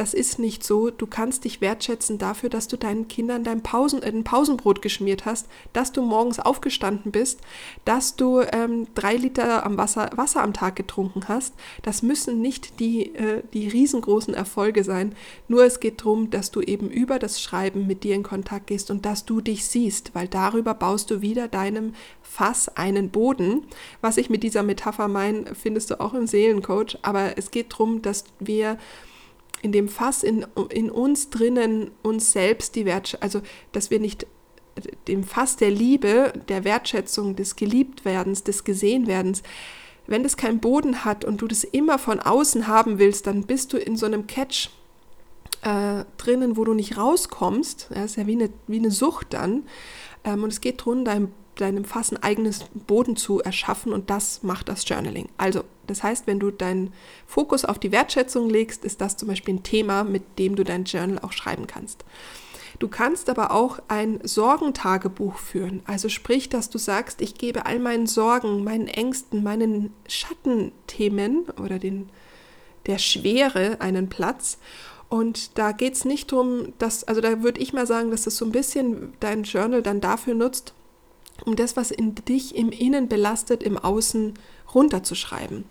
Das 0.00 0.14
ist 0.14 0.38
nicht 0.38 0.64
so. 0.64 0.88
Du 0.88 1.06
kannst 1.06 1.44
dich 1.44 1.60
wertschätzen 1.60 2.16
dafür, 2.16 2.48
dass 2.48 2.68
du 2.68 2.78
deinen 2.78 3.06
Kindern 3.08 3.44
dein 3.44 3.62
Pausen, 3.62 4.02
äh, 4.02 4.10
Pausenbrot 4.22 4.80
geschmiert 4.80 5.26
hast, 5.26 5.46
dass 5.74 5.92
du 5.92 6.00
morgens 6.00 6.40
aufgestanden 6.40 7.12
bist, 7.12 7.40
dass 7.84 8.16
du 8.16 8.40
ähm, 8.40 8.86
drei 8.94 9.16
Liter 9.16 9.66
am 9.66 9.76
Wasser, 9.76 10.08
Wasser 10.16 10.42
am 10.42 10.54
Tag 10.54 10.76
getrunken 10.76 11.28
hast. 11.28 11.52
Das 11.82 12.00
müssen 12.00 12.40
nicht 12.40 12.80
die, 12.80 13.14
äh, 13.14 13.42
die 13.52 13.68
riesengroßen 13.68 14.32
Erfolge 14.32 14.84
sein. 14.84 15.14
Nur 15.48 15.66
es 15.66 15.80
geht 15.80 16.00
darum, 16.00 16.30
dass 16.30 16.50
du 16.50 16.62
eben 16.62 16.88
über 16.88 17.18
das 17.18 17.42
Schreiben 17.42 17.86
mit 17.86 18.02
dir 18.02 18.14
in 18.14 18.22
Kontakt 18.22 18.68
gehst 18.68 18.90
und 18.90 19.04
dass 19.04 19.26
du 19.26 19.42
dich 19.42 19.66
siehst, 19.66 20.14
weil 20.14 20.28
darüber 20.28 20.72
baust 20.72 21.10
du 21.10 21.20
wieder 21.20 21.46
deinem 21.46 21.92
Fass 22.22 22.74
einen 22.74 23.10
Boden. 23.10 23.66
Was 24.00 24.16
ich 24.16 24.30
mit 24.30 24.44
dieser 24.44 24.62
Metapher 24.62 25.08
meine, 25.08 25.54
findest 25.54 25.90
du 25.90 26.00
auch 26.00 26.14
im 26.14 26.26
Seelencoach. 26.26 26.96
Aber 27.02 27.36
es 27.36 27.50
geht 27.50 27.74
darum, 27.74 28.00
dass 28.00 28.24
wir 28.38 28.78
in 29.62 29.72
dem 29.72 29.88
Fass 29.88 30.22
in, 30.22 30.46
in 30.70 30.90
uns 30.90 31.30
drinnen 31.30 31.90
uns 32.02 32.32
selbst 32.32 32.74
die 32.76 32.84
Wertschätzung, 32.84 33.22
also 33.22 33.40
dass 33.72 33.90
wir 33.90 34.00
nicht 34.00 34.26
dem 35.08 35.24
Fass 35.24 35.56
der 35.56 35.70
Liebe, 35.70 36.32
der 36.48 36.64
Wertschätzung, 36.64 37.36
des 37.36 37.56
Geliebtwerdens, 37.56 38.44
des 38.44 38.64
Gesehenwerdens, 38.64 39.42
wenn 40.06 40.22
das 40.22 40.36
keinen 40.36 40.60
Boden 40.60 41.04
hat 41.04 41.24
und 41.24 41.40
du 41.40 41.46
das 41.46 41.64
immer 41.64 41.98
von 41.98 42.20
außen 42.20 42.66
haben 42.66 42.98
willst, 42.98 43.26
dann 43.26 43.44
bist 43.44 43.72
du 43.72 43.76
in 43.76 43.96
so 43.96 44.06
einem 44.06 44.26
Catch 44.26 44.70
äh, 45.62 46.04
drinnen, 46.16 46.56
wo 46.56 46.64
du 46.64 46.74
nicht 46.74 46.96
rauskommst. 46.96 47.88
Das 47.90 48.12
ist 48.12 48.16
ja 48.16 48.26
wie 48.26 48.32
eine, 48.32 48.50
wie 48.66 48.78
eine 48.78 48.90
Sucht 48.90 49.34
dann. 49.34 49.64
Ähm, 50.24 50.42
und 50.42 50.52
es 50.52 50.60
geht 50.60 50.80
darum, 50.80 51.04
deinem, 51.04 51.28
deinem 51.56 51.84
Fass 51.84 52.10
ein 52.10 52.22
eigenes 52.22 52.64
Boden 52.86 53.16
zu 53.16 53.40
erschaffen 53.40 53.92
und 53.92 54.10
das 54.10 54.42
macht 54.42 54.68
das 54.68 54.88
Journaling. 54.88 55.28
Also, 55.36 55.64
das 55.90 56.02
heißt, 56.02 56.26
wenn 56.26 56.40
du 56.40 56.50
deinen 56.50 56.92
Fokus 57.26 57.64
auf 57.64 57.78
die 57.78 57.92
Wertschätzung 57.92 58.48
legst, 58.48 58.84
ist 58.84 59.00
das 59.00 59.16
zum 59.16 59.28
Beispiel 59.28 59.54
ein 59.54 59.62
Thema, 59.62 60.04
mit 60.04 60.38
dem 60.38 60.56
du 60.56 60.64
dein 60.64 60.84
Journal 60.84 61.18
auch 61.20 61.32
schreiben 61.32 61.66
kannst. 61.66 62.04
Du 62.78 62.88
kannst 62.88 63.28
aber 63.28 63.50
auch 63.50 63.78
ein 63.88 64.20
Sorgentagebuch 64.22 65.36
führen. 65.36 65.82
Also 65.84 66.08
sprich, 66.08 66.48
dass 66.48 66.70
du 66.70 66.78
sagst, 66.78 67.20
ich 67.20 67.34
gebe 67.34 67.66
all 67.66 67.78
meinen 67.78 68.06
Sorgen, 68.06 68.64
meinen 68.64 68.88
Ängsten, 68.88 69.42
meinen 69.42 69.92
Schattenthemen 70.08 71.44
oder 71.62 71.78
den, 71.78 72.08
der 72.86 72.96
Schwere 72.96 73.82
einen 73.82 74.08
Platz. 74.08 74.58
Und 75.10 75.58
da 75.58 75.72
geht 75.72 75.94
es 75.94 76.06
nicht 76.06 76.32
darum, 76.32 76.72
dass, 76.78 77.04
also 77.04 77.20
da 77.20 77.42
würde 77.42 77.60
ich 77.60 77.74
mal 77.74 77.86
sagen, 77.86 78.10
dass 78.10 78.22
das 78.22 78.36
so 78.36 78.46
ein 78.46 78.52
bisschen 78.52 79.12
dein 79.20 79.42
Journal 79.42 79.82
dann 79.82 80.00
dafür 80.00 80.34
nutzt, 80.34 80.72
um 81.44 81.56
das, 81.56 81.76
was 81.76 81.90
in 81.90 82.14
dich 82.14 82.54
im 82.54 82.70
Innen 82.70 83.08
belastet, 83.08 83.62
im 83.62 83.78
Außen 83.78 84.34
runterzuschreiben. 84.74 85.64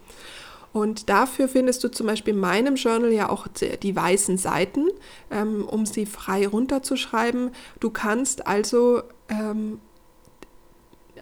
Und 0.71 1.09
dafür 1.09 1.47
findest 1.47 1.83
du 1.83 1.89
zum 1.89 2.07
Beispiel 2.07 2.33
in 2.33 2.39
meinem 2.39 2.75
Journal 2.75 3.11
ja 3.11 3.29
auch 3.29 3.47
die 3.47 3.95
weißen 3.95 4.37
Seiten, 4.37 4.87
ähm, 5.31 5.65
um 5.67 5.85
sie 5.85 6.05
frei 6.05 6.47
runterzuschreiben. 6.47 7.51
Du 7.79 7.89
kannst 7.89 8.45
also 8.45 9.01
ähm, 9.29 9.79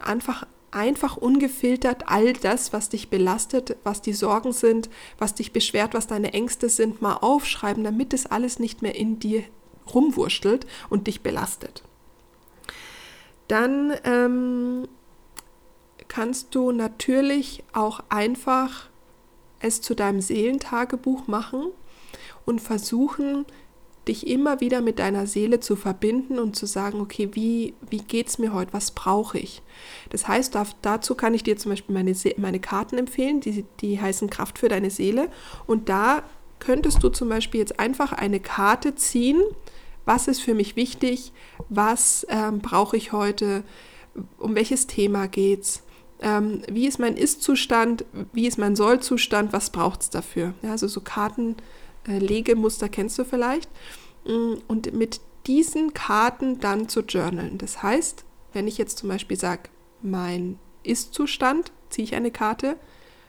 einfach 0.02 0.46
einfach 0.70 1.16
ungefiltert 1.16 2.04
all 2.08 2.34
das, 2.34 2.74
was 2.74 2.90
dich 2.90 3.08
belastet, 3.08 3.76
was 3.84 4.02
die 4.02 4.12
Sorgen 4.12 4.52
sind, 4.52 4.90
was 5.16 5.34
dich 5.34 5.52
beschwert, 5.54 5.94
was 5.94 6.06
deine 6.06 6.34
Ängste 6.34 6.68
sind, 6.68 7.00
mal 7.00 7.14
aufschreiben, 7.14 7.84
damit 7.84 8.12
es 8.12 8.26
alles 8.26 8.58
nicht 8.58 8.82
mehr 8.82 8.94
in 8.94 9.18
dir 9.18 9.44
rumwurschtelt 9.94 10.66
und 10.90 11.06
dich 11.06 11.22
belastet. 11.22 11.82
Dann 13.48 13.94
ähm, 14.04 14.88
kannst 16.08 16.54
du 16.54 16.72
natürlich 16.72 17.64
auch 17.72 18.00
einfach 18.08 18.88
es 19.60 19.80
zu 19.80 19.94
deinem 19.94 20.20
Seelentagebuch 20.20 21.26
machen 21.26 21.66
und 22.44 22.60
versuchen, 22.60 23.44
dich 24.08 24.26
immer 24.26 24.60
wieder 24.60 24.80
mit 24.80 24.98
deiner 24.98 25.26
Seele 25.26 25.60
zu 25.60 25.76
verbinden 25.76 26.38
und 26.38 26.56
zu 26.56 26.66
sagen, 26.66 27.00
okay, 27.00 27.28
wie, 27.32 27.74
wie 27.88 27.98
geht 27.98 28.28
es 28.28 28.38
mir 28.38 28.54
heute, 28.54 28.72
was 28.72 28.90
brauche 28.90 29.38
ich? 29.38 29.62
Das 30.10 30.26
heißt, 30.26 30.56
dazu 30.82 31.14
kann 31.14 31.34
ich 31.34 31.42
dir 31.42 31.56
zum 31.58 31.70
Beispiel 31.70 31.94
meine, 31.94 32.14
meine 32.38 32.60
Karten 32.60 32.96
empfehlen, 32.96 33.40
die, 33.40 33.64
die 33.80 34.00
heißen 34.00 34.30
Kraft 34.30 34.58
für 34.58 34.68
deine 34.68 34.90
Seele. 34.90 35.28
Und 35.66 35.88
da 35.90 36.22
könntest 36.58 37.02
du 37.02 37.10
zum 37.10 37.28
Beispiel 37.28 37.60
jetzt 37.60 37.78
einfach 37.78 38.12
eine 38.12 38.40
Karte 38.40 38.94
ziehen, 38.94 39.42
was 40.08 40.26
ist 40.26 40.40
für 40.40 40.54
mich 40.54 40.74
wichtig, 40.74 41.32
was 41.68 42.26
ähm, 42.30 42.58
brauche 42.58 42.96
ich 42.96 43.12
heute, 43.12 43.62
um 44.38 44.56
welches 44.56 44.86
Thema 44.88 45.28
geht 45.28 45.62
es 45.62 45.82
ähm, 46.20 46.62
wie 46.70 46.86
ist 46.86 46.98
mein 46.98 47.16
Ist-Zustand, 47.16 48.04
wie 48.32 48.46
ist 48.46 48.58
mein 48.58 48.76
Soll-Zustand, 48.76 49.52
was 49.52 49.70
braucht 49.70 50.02
es 50.02 50.10
dafür. 50.10 50.54
Ja, 50.62 50.72
also 50.72 50.88
so 50.88 51.00
Kartenlegemuster 51.00 52.86
äh, 52.86 52.88
kennst 52.88 53.18
du 53.18 53.24
vielleicht. 53.24 53.70
Mm, 54.26 54.54
und 54.66 54.92
mit 54.94 55.20
diesen 55.46 55.94
Karten 55.94 56.60
dann 56.60 56.88
zu 56.88 57.00
journalen. 57.00 57.58
Das 57.58 57.82
heißt, 57.82 58.24
wenn 58.52 58.66
ich 58.66 58.78
jetzt 58.78 58.98
zum 58.98 59.08
Beispiel 59.08 59.38
sage, 59.38 59.70
mein 60.02 60.58
Ist-Zustand, 60.82 61.72
ziehe 61.90 62.04
ich 62.04 62.14
eine 62.14 62.30
Karte, 62.30 62.76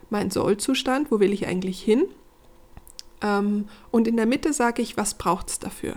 mein 0.10 0.32
Soll-Zustand, 0.32 1.12
wo 1.12 1.20
will 1.20 1.34
ich 1.34 1.46
eigentlich 1.46 1.82
hin? 1.82 2.06
Ähm, 3.22 3.68
und 3.92 4.08
in 4.08 4.18
der 4.18 4.26
Mitte 4.26 4.54
sage 4.54 4.82
ich, 4.82 4.98
was 4.98 5.14
braucht 5.14 5.50
es 5.50 5.60
dafür? 5.60 5.96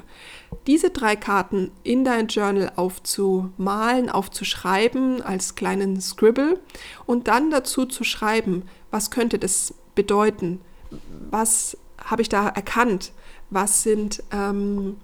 Diese 0.67 0.91
drei 0.91 1.17
Karten 1.17 1.71
in 1.83 2.05
dein 2.05 2.27
Journal 2.29 2.73
aufzumalen, 2.77 4.11
aufzuschreiben 4.11 5.23
als 5.23 5.55
kleinen 5.55 6.01
Scribble 6.01 6.61
und 7.07 7.29
dann 7.29 7.51
dazu 7.51 7.87
zu 7.87 8.05
schreiben, 8.05 8.65
was 8.91 9.11
könnte 9.11 9.39
das 9.39 9.75
bedeuten? 9.95 10.61
Was 11.31 11.77
habe 11.99 12.23
ich 12.23 12.29
da 12.29 12.49
erkannt? 12.49 13.13
Was 13.51 13.83
sind, 13.83 14.23
ähm, 14.33 14.97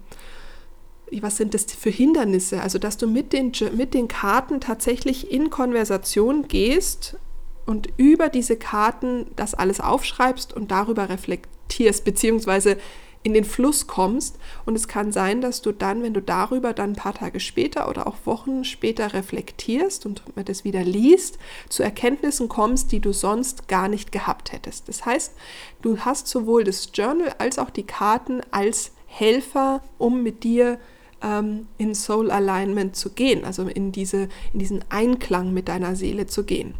was 1.11 1.37
sind 1.37 1.53
das 1.53 1.65
für 1.65 1.89
Hindernisse? 1.89 2.61
Also, 2.61 2.79
dass 2.79 2.97
du 2.97 3.07
mit 3.07 3.33
den, 3.33 3.51
mit 3.75 3.93
den 3.93 4.07
Karten 4.07 4.59
tatsächlich 4.59 5.31
in 5.31 5.49
Konversation 5.49 6.47
gehst 6.47 7.17
und 7.65 7.87
über 7.97 8.29
diese 8.29 8.57
Karten 8.57 9.27
das 9.35 9.53
alles 9.53 9.79
aufschreibst 9.79 10.53
und 10.53 10.71
darüber 10.71 11.09
reflektierst 11.09 11.58
reflektierst, 11.69 12.03
beziehungsweise 12.03 12.77
in 13.21 13.33
den 13.33 13.43
Fluss 13.43 13.85
kommst. 13.85 14.37
Und 14.65 14.75
es 14.75 14.87
kann 14.87 15.11
sein, 15.11 15.41
dass 15.41 15.61
du 15.61 15.73
dann, 15.73 16.03
wenn 16.03 16.13
du 16.13 16.21
darüber 16.21 16.73
dann 16.73 16.91
ein 16.91 16.95
paar 16.95 17.13
Tage 17.13 17.41
später 17.41 17.89
oder 17.89 18.07
auch 18.07 18.15
Wochen 18.25 18.63
später 18.63 19.13
reflektierst 19.13 20.05
und 20.05 20.23
das 20.45 20.63
wieder 20.63 20.83
liest, 20.83 21.37
zu 21.67 21.83
Erkenntnissen 21.83 22.47
kommst, 22.47 22.93
die 22.93 23.01
du 23.01 23.11
sonst 23.11 23.67
gar 23.67 23.89
nicht 23.89 24.13
gehabt 24.13 24.53
hättest. 24.53 24.87
Das 24.87 25.05
heißt, 25.05 25.33
du 25.81 25.99
hast 25.99 26.27
sowohl 26.27 26.63
das 26.63 26.91
Journal 26.93 27.35
als 27.39 27.59
auch 27.59 27.69
die 27.69 27.85
Karten 27.85 28.41
als 28.51 28.91
Helfer, 29.05 29.83
um 29.97 30.23
mit 30.23 30.43
dir 30.45 30.79
ähm, 31.21 31.67
in 31.77 31.95
Soul 31.95 32.31
Alignment 32.31 32.95
zu 32.95 33.09
gehen, 33.09 33.43
also 33.43 33.63
in, 33.63 33.91
diese, 33.91 34.29
in 34.53 34.59
diesen 34.59 34.85
Einklang 34.89 35.53
mit 35.53 35.67
deiner 35.67 35.97
Seele 35.97 36.27
zu 36.27 36.45
gehen. 36.45 36.75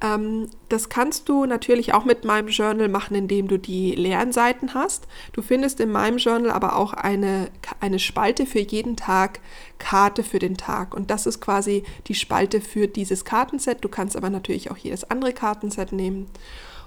Ähm, 0.00 0.48
das 0.68 0.88
kannst 0.88 1.28
du 1.28 1.46
natürlich 1.46 1.94
auch 1.94 2.04
mit 2.04 2.24
meinem 2.24 2.48
Journal 2.48 2.88
machen, 2.88 3.14
indem 3.14 3.48
du 3.48 3.58
die 3.58 3.92
leeren 3.94 4.32
Seiten 4.32 4.74
hast. 4.74 5.06
Du 5.32 5.42
findest 5.42 5.80
in 5.80 5.90
meinem 5.90 6.18
Journal 6.18 6.50
aber 6.50 6.76
auch 6.76 6.92
eine, 6.92 7.48
eine 7.80 7.98
Spalte 7.98 8.46
für 8.46 8.60
jeden 8.60 8.96
Tag, 8.96 9.40
Karte 9.78 10.22
für 10.22 10.38
den 10.38 10.56
Tag. 10.56 10.94
Und 10.94 11.10
das 11.10 11.26
ist 11.26 11.40
quasi 11.40 11.84
die 12.08 12.14
Spalte 12.14 12.60
für 12.60 12.88
dieses 12.88 13.24
Kartenset. 13.24 13.84
Du 13.84 13.88
kannst 13.88 14.16
aber 14.16 14.30
natürlich 14.30 14.70
auch 14.70 14.76
jedes 14.76 15.10
andere 15.10 15.32
Kartenset 15.32 15.92
nehmen. 15.92 16.26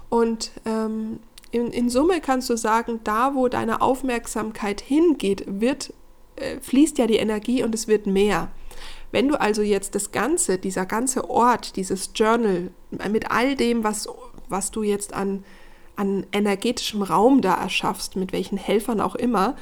Und 0.08 0.52
ähm, 0.64 1.20
in, 1.50 1.68
in 1.68 1.88
Summe 1.88 2.20
kannst 2.20 2.48
du 2.48 2.56
sagen, 2.56 3.00
da 3.02 3.34
wo 3.34 3.48
deine 3.48 3.80
Aufmerksamkeit 3.80 4.80
hingeht, 4.80 5.44
wird, 5.46 5.92
äh, 6.36 6.60
fließt 6.60 6.98
ja 6.98 7.06
die 7.06 7.16
Energie 7.16 7.64
und 7.64 7.74
es 7.74 7.88
wird 7.88 8.06
mehr. 8.06 8.50
Wenn 9.12 9.28
du 9.28 9.40
also 9.40 9.62
jetzt 9.62 9.94
das 9.94 10.12
Ganze, 10.12 10.58
dieser 10.58 10.86
ganze 10.86 11.28
Ort, 11.28 11.76
dieses 11.76 12.10
Journal 12.14 12.70
mit 13.10 13.30
all 13.30 13.56
dem, 13.56 13.84
was, 13.84 14.08
was 14.48 14.70
du 14.70 14.82
jetzt 14.82 15.14
an, 15.14 15.44
an 15.96 16.26
energetischem 16.32 17.02
Raum 17.02 17.40
da 17.40 17.54
erschaffst, 17.54 18.16
mit 18.16 18.32
welchen 18.32 18.56
Helfern 18.56 19.00
auch 19.00 19.14
immer, 19.14 19.56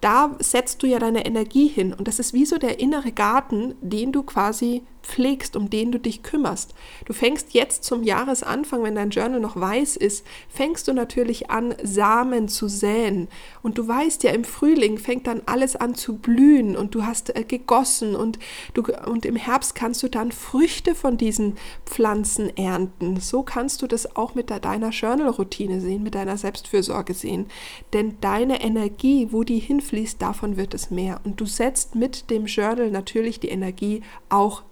da 0.00 0.36
setzt 0.38 0.82
du 0.82 0.86
ja 0.86 0.98
deine 0.98 1.24
Energie 1.24 1.68
hin. 1.68 1.94
Und 1.94 2.08
das 2.08 2.18
ist 2.18 2.32
wie 2.32 2.46
so 2.46 2.58
der 2.58 2.80
innere 2.80 3.12
Garten, 3.12 3.74
den 3.80 4.12
du 4.12 4.22
quasi 4.22 4.82
pflegst, 5.06 5.56
um 5.56 5.70
den 5.70 5.92
du 5.92 5.98
dich 5.98 6.22
kümmerst. 6.22 6.74
Du 7.04 7.12
fängst 7.12 7.54
jetzt 7.54 7.84
zum 7.84 8.02
Jahresanfang, 8.02 8.82
wenn 8.82 8.96
dein 8.96 9.10
Journal 9.10 9.40
noch 9.40 9.56
weiß 9.56 9.96
ist, 9.96 10.26
fängst 10.48 10.88
du 10.88 10.92
natürlich 10.92 11.50
an, 11.50 11.74
Samen 11.82 12.48
zu 12.48 12.68
säen. 12.68 13.28
Und 13.62 13.78
du 13.78 13.86
weißt 13.86 14.24
ja, 14.24 14.32
im 14.32 14.44
Frühling 14.44 14.98
fängt 14.98 15.26
dann 15.26 15.42
alles 15.46 15.76
an 15.76 15.94
zu 15.94 16.16
blühen 16.16 16.76
und 16.76 16.94
du 16.94 17.04
hast 17.04 17.34
äh, 17.34 17.44
gegossen 17.44 18.16
und, 18.16 18.38
du, 18.74 18.82
und 19.06 19.24
im 19.24 19.36
Herbst 19.36 19.74
kannst 19.74 20.02
du 20.02 20.08
dann 20.08 20.32
Früchte 20.32 20.94
von 20.94 21.16
diesen 21.16 21.56
Pflanzen 21.84 22.56
ernten. 22.56 23.20
So 23.20 23.42
kannst 23.42 23.82
du 23.82 23.86
das 23.86 24.16
auch 24.16 24.34
mit 24.34 24.50
deiner 24.50 24.90
Journal-Routine 24.90 25.80
sehen, 25.80 26.02
mit 26.02 26.14
deiner 26.14 26.36
Selbstfürsorge 26.36 27.14
sehen. 27.14 27.46
Denn 27.92 28.18
deine 28.20 28.60
Energie, 28.62 29.28
wo 29.30 29.44
die 29.44 29.58
hinfließt, 29.58 30.20
davon 30.20 30.56
wird 30.56 30.74
es 30.74 30.90
mehr. 30.90 31.20
Und 31.24 31.40
du 31.40 31.46
setzt 31.46 31.94
mit 31.94 32.30
dem 32.30 32.46
Journal 32.46 32.90
natürlich 32.90 33.40
die 33.40 33.48
Energie 33.48 34.02
auch 34.28 34.62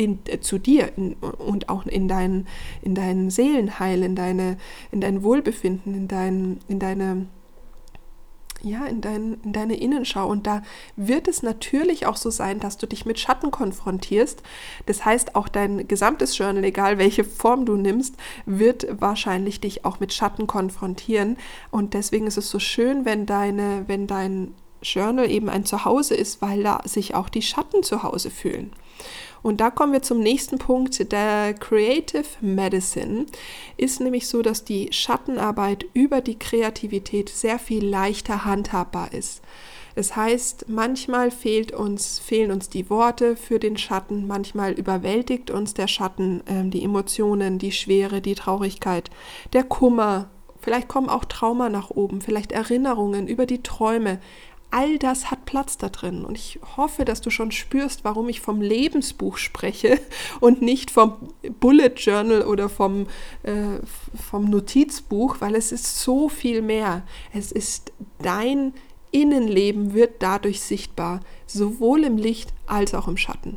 in, 0.00 0.18
äh, 0.26 0.40
zu 0.40 0.58
dir 0.58 0.90
in, 0.96 1.12
und 1.14 1.68
auch 1.68 1.84
in 1.84 2.08
dein, 2.08 2.46
in 2.80 2.94
dein 2.94 3.28
Seelenheil, 3.28 4.02
in, 4.02 4.16
deine, 4.16 4.56
in 4.90 5.02
dein 5.02 5.22
Wohlbefinden, 5.22 5.94
in, 5.94 6.08
dein, 6.08 6.58
in 6.68 6.78
deine 6.78 7.26
ja, 8.62 8.84
in, 8.84 9.00
dein, 9.00 9.38
in 9.42 9.54
deine 9.54 9.74
Innenschau. 9.74 10.28
Und 10.28 10.46
da 10.46 10.60
wird 10.94 11.28
es 11.28 11.42
natürlich 11.42 12.04
auch 12.04 12.16
so 12.16 12.28
sein, 12.28 12.60
dass 12.60 12.76
du 12.76 12.86
dich 12.86 13.06
mit 13.06 13.18
Schatten 13.18 13.50
konfrontierst. 13.50 14.42
Das 14.84 15.06
heißt, 15.06 15.34
auch 15.34 15.48
dein 15.48 15.88
gesamtes 15.88 16.36
Journal, 16.36 16.64
egal 16.64 16.98
welche 16.98 17.24
Form 17.24 17.64
du 17.64 17.76
nimmst, 17.76 18.16
wird 18.44 18.86
wahrscheinlich 19.00 19.62
dich 19.62 19.86
auch 19.86 19.98
mit 19.98 20.12
Schatten 20.12 20.46
konfrontieren. 20.46 21.38
Und 21.70 21.94
deswegen 21.94 22.26
ist 22.26 22.36
es 22.36 22.50
so 22.50 22.58
schön, 22.58 23.06
wenn 23.06 23.24
deine, 23.24 23.84
wenn 23.86 24.06
dein 24.06 24.54
Journal 24.82 25.30
eben 25.30 25.48
ein 25.48 25.64
Zuhause 25.64 26.14
ist, 26.14 26.42
weil 26.42 26.62
da 26.62 26.80
sich 26.84 27.14
auch 27.14 27.28
die 27.28 27.42
Schatten 27.42 27.82
zu 27.82 28.02
Hause 28.02 28.30
fühlen. 28.30 28.72
Und 29.42 29.60
da 29.60 29.70
kommen 29.70 29.92
wir 29.92 30.02
zum 30.02 30.20
nächsten 30.20 30.58
Punkt. 30.58 31.12
Der 31.12 31.54
Creative 31.54 32.26
Medicine 32.40 33.26
ist 33.76 34.00
nämlich 34.00 34.28
so, 34.28 34.42
dass 34.42 34.64
die 34.64 34.92
Schattenarbeit 34.92 35.86
über 35.94 36.20
die 36.20 36.38
Kreativität 36.38 37.30
sehr 37.30 37.58
viel 37.58 37.84
leichter 37.86 38.44
handhabbar 38.44 39.12
ist. 39.12 39.40
Das 39.94 40.14
heißt, 40.14 40.66
manchmal 40.68 41.30
fehlt 41.30 41.72
uns, 41.72 42.18
fehlen 42.18 42.52
uns 42.52 42.68
die 42.68 42.88
Worte 42.90 43.36
für 43.36 43.58
den 43.58 43.76
Schatten, 43.76 44.26
manchmal 44.26 44.72
überwältigt 44.72 45.50
uns 45.50 45.74
der 45.74 45.88
Schatten, 45.88 46.42
äh, 46.46 46.68
die 46.68 46.84
Emotionen, 46.84 47.58
die 47.58 47.72
Schwere, 47.72 48.20
die 48.20 48.34
Traurigkeit, 48.34 49.10
der 49.52 49.64
Kummer. 49.64 50.30
Vielleicht 50.60 50.88
kommen 50.88 51.08
auch 51.08 51.24
Trauma 51.24 51.70
nach 51.70 51.90
oben, 51.90 52.20
vielleicht 52.20 52.52
Erinnerungen 52.52 53.26
über 53.26 53.46
die 53.46 53.62
Träume. 53.62 54.20
All 54.70 54.98
das 54.98 55.30
hat 55.30 55.44
Platz 55.44 55.76
da 55.78 55.88
drin. 55.88 56.24
Und 56.24 56.36
ich 56.36 56.58
hoffe, 56.76 57.04
dass 57.04 57.20
du 57.20 57.30
schon 57.30 57.50
spürst, 57.50 58.04
warum 58.04 58.28
ich 58.28 58.40
vom 58.40 58.60
Lebensbuch 58.60 59.36
spreche 59.36 60.00
und 60.40 60.62
nicht 60.62 60.90
vom 60.90 61.14
Bullet 61.60 61.92
Journal 61.96 62.42
oder 62.42 62.68
vom, 62.68 63.06
äh, 63.42 63.80
vom 64.28 64.50
Notizbuch, 64.50 65.36
weil 65.40 65.54
es 65.54 65.72
ist 65.72 66.00
so 66.00 66.28
viel 66.28 66.62
mehr. 66.62 67.02
Es 67.32 67.52
ist 67.52 67.92
dein 68.18 68.72
Innenleben 69.12 69.92
wird 69.92 70.22
dadurch 70.22 70.60
sichtbar, 70.60 71.20
sowohl 71.46 72.04
im 72.04 72.16
Licht 72.16 72.52
als 72.66 72.94
auch 72.94 73.08
im 73.08 73.16
Schatten. 73.16 73.56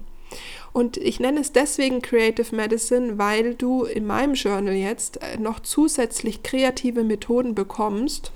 Und 0.72 0.98
ich 0.98 1.20
nenne 1.20 1.40
es 1.40 1.52
deswegen 1.52 2.02
Creative 2.02 2.56
Medicine, 2.56 3.20
weil 3.20 3.54
du 3.54 3.84
in 3.84 4.08
meinem 4.08 4.34
Journal 4.34 4.74
jetzt 4.74 5.22
äh, 5.22 5.38
noch 5.38 5.60
zusätzlich 5.60 6.42
kreative 6.42 7.04
Methoden 7.04 7.54
bekommst, 7.54 8.32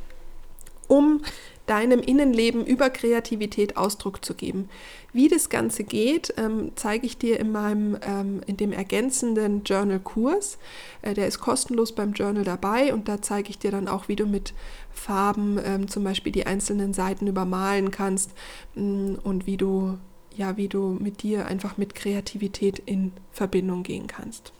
um 0.87 1.23
deinem 1.67 1.99
Innenleben 1.99 2.65
über 2.65 2.89
Kreativität 2.89 3.77
Ausdruck 3.77 4.25
zu 4.25 4.33
geben. 4.33 4.69
Wie 5.13 5.27
das 5.27 5.49
Ganze 5.49 5.83
geht, 5.83 6.33
ähm, 6.37 6.71
zeige 6.75 7.05
ich 7.05 7.17
dir 7.17 7.39
in 7.39 7.51
meinem, 7.51 7.97
ähm, 8.01 8.41
in 8.47 8.57
dem 8.57 8.71
ergänzenden 8.71 9.63
Journal-Kurs. 9.63 10.57
Äh, 11.01 11.13
der 11.13 11.27
ist 11.27 11.39
kostenlos 11.39 11.93
beim 11.93 12.13
Journal 12.13 12.45
dabei 12.45 12.93
und 12.93 13.07
da 13.07 13.21
zeige 13.21 13.49
ich 13.49 13.59
dir 13.59 13.71
dann 13.71 13.87
auch, 13.87 14.07
wie 14.07 14.15
du 14.15 14.25
mit 14.25 14.53
Farben 14.91 15.59
ähm, 15.63 15.87
zum 15.89 16.03
Beispiel 16.03 16.31
die 16.31 16.47
einzelnen 16.47 16.93
Seiten 16.93 17.27
übermalen 17.27 17.91
kannst 17.91 18.31
mh, 18.75 18.83
mm, 18.83 19.19
und 19.23 19.45
wie 19.45 19.57
du, 19.57 19.97
ja, 20.35 20.55
wie 20.55 20.69
du 20.69 20.97
mit 20.99 21.21
dir 21.21 21.47
einfach 21.47 21.77
mit 21.77 21.95
Kreativität 21.95 22.79
in 22.79 23.11
Verbindung 23.31 23.83
gehen 23.83 24.07
kannst. 24.07 24.53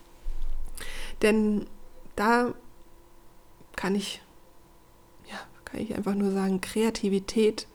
Denn 1.21 1.65
da 2.17 2.53
kann 3.75 3.95
ich 3.95 4.21
kann 5.67 5.81
ich 5.81 5.95
einfach 5.95 6.15
nur 6.15 6.31
sagen, 6.31 6.61
Kreativität, 6.61 7.67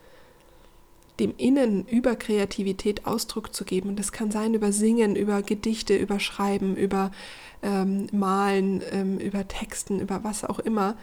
dem 1.20 1.34
Innen 1.36 1.86
über 1.86 2.16
Kreativität 2.16 3.06
Ausdruck 3.06 3.54
zu 3.54 3.64
geben. 3.64 3.90
Und 3.90 3.98
das 3.98 4.12
kann 4.12 4.30
sein 4.30 4.54
über 4.54 4.72
Singen, 4.72 5.14
über 5.14 5.42
Gedichte, 5.42 5.94
über 5.96 6.18
Schreiben, 6.18 6.76
über 6.76 7.10
ähm, 7.62 8.06
Malen, 8.12 8.82
ähm, 8.90 9.18
über 9.18 9.46
Texten, 9.46 10.00
über 10.00 10.24
was 10.24 10.44
auch 10.44 10.58
immer. 10.58 10.96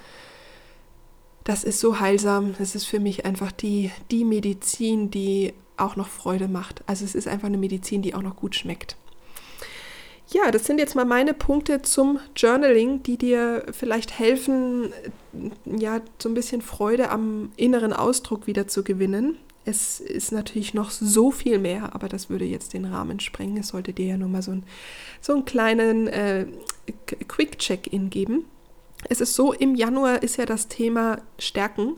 Das 1.43 1.63
ist 1.63 1.79
so 1.79 1.99
heilsam. 1.99 2.55
Das 2.57 2.75
ist 2.75 2.85
für 2.85 2.99
mich 2.99 3.25
einfach 3.25 3.51
die, 3.51 3.91
die 4.11 4.25
Medizin, 4.25 5.11
die 5.11 5.53
auch 5.77 5.95
noch 5.95 6.07
Freude 6.07 6.47
macht. 6.47 6.83
Also 6.87 7.05
es 7.05 7.15
ist 7.15 7.27
einfach 7.27 7.47
eine 7.47 7.57
Medizin, 7.57 8.01
die 8.01 8.13
auch 8.13 8.21
noch 8.21 8.35
gut 8.35 8.55
schmeckt. 8.55 8.97
Ja, 10.31 10.51
das 10.51 10.65
sind 10.65 10.79
jetzt 10.79 10.95
mal 10.95 11.05
meine 11.05 11.33
Punkte 11.33 11.81
zum 11.81 12.19
Journaling, 12.35 13.01
die 13.01 13.17
dir 13.17 13.65
vielleicht 13.71 14.19
helfen, 14.19 14.93
ja, 15.65 16.01
so 16.21 16.29
ein 16.29 16.35
bisschen 16.35 16.61
Freude 16.61 17.09
am 17.09 17.51
inneren 17.55 17.93
Ausdruck 17.93 18.45
wieder 18.45 18.67
zu 18.67 18.83
gewinnen. 18.83 19.37
Es 19.65 19.99
ist 19.99 20.31
natürlich 20.31 20.75
noch 20.75 20.91
so 20.91 21.31
viel 21.31 21.57
mehr, 21.57 21.95
aber 21.95 22.07
das 22.09 22.29
würde 22.29 22.45
jetzt 22.45 22.73
den 22.73 22.85
Rahmen 22.85 23.19
sprengen. 23.19 23.57
Es 23.57 23.69
sollte 23.69 23.91
dir 23.91 24.05
ja 24.05 24.17
nur 24.17 24.29
mal 24.29 24.43
so, 24.43 24.51
ein, 24.51 24.63
so 25.19 25.33
einen 25.33 25.45
kleinen 25.45 26.07
äh, 26.07 26.45
Quick-Check-In 27.27 28.11
geben. 28.11 28.45
Es 29.07 29.21
ist 29.21 29.33
so, 29.33 29.53
im 29.53 29.75
Januar 29.75 30.21
ist 30.21 30.37
ja 30.37 30.45
das 30.45 30.67
Thema 30.67 31.21
Stärken. 31.39 31.97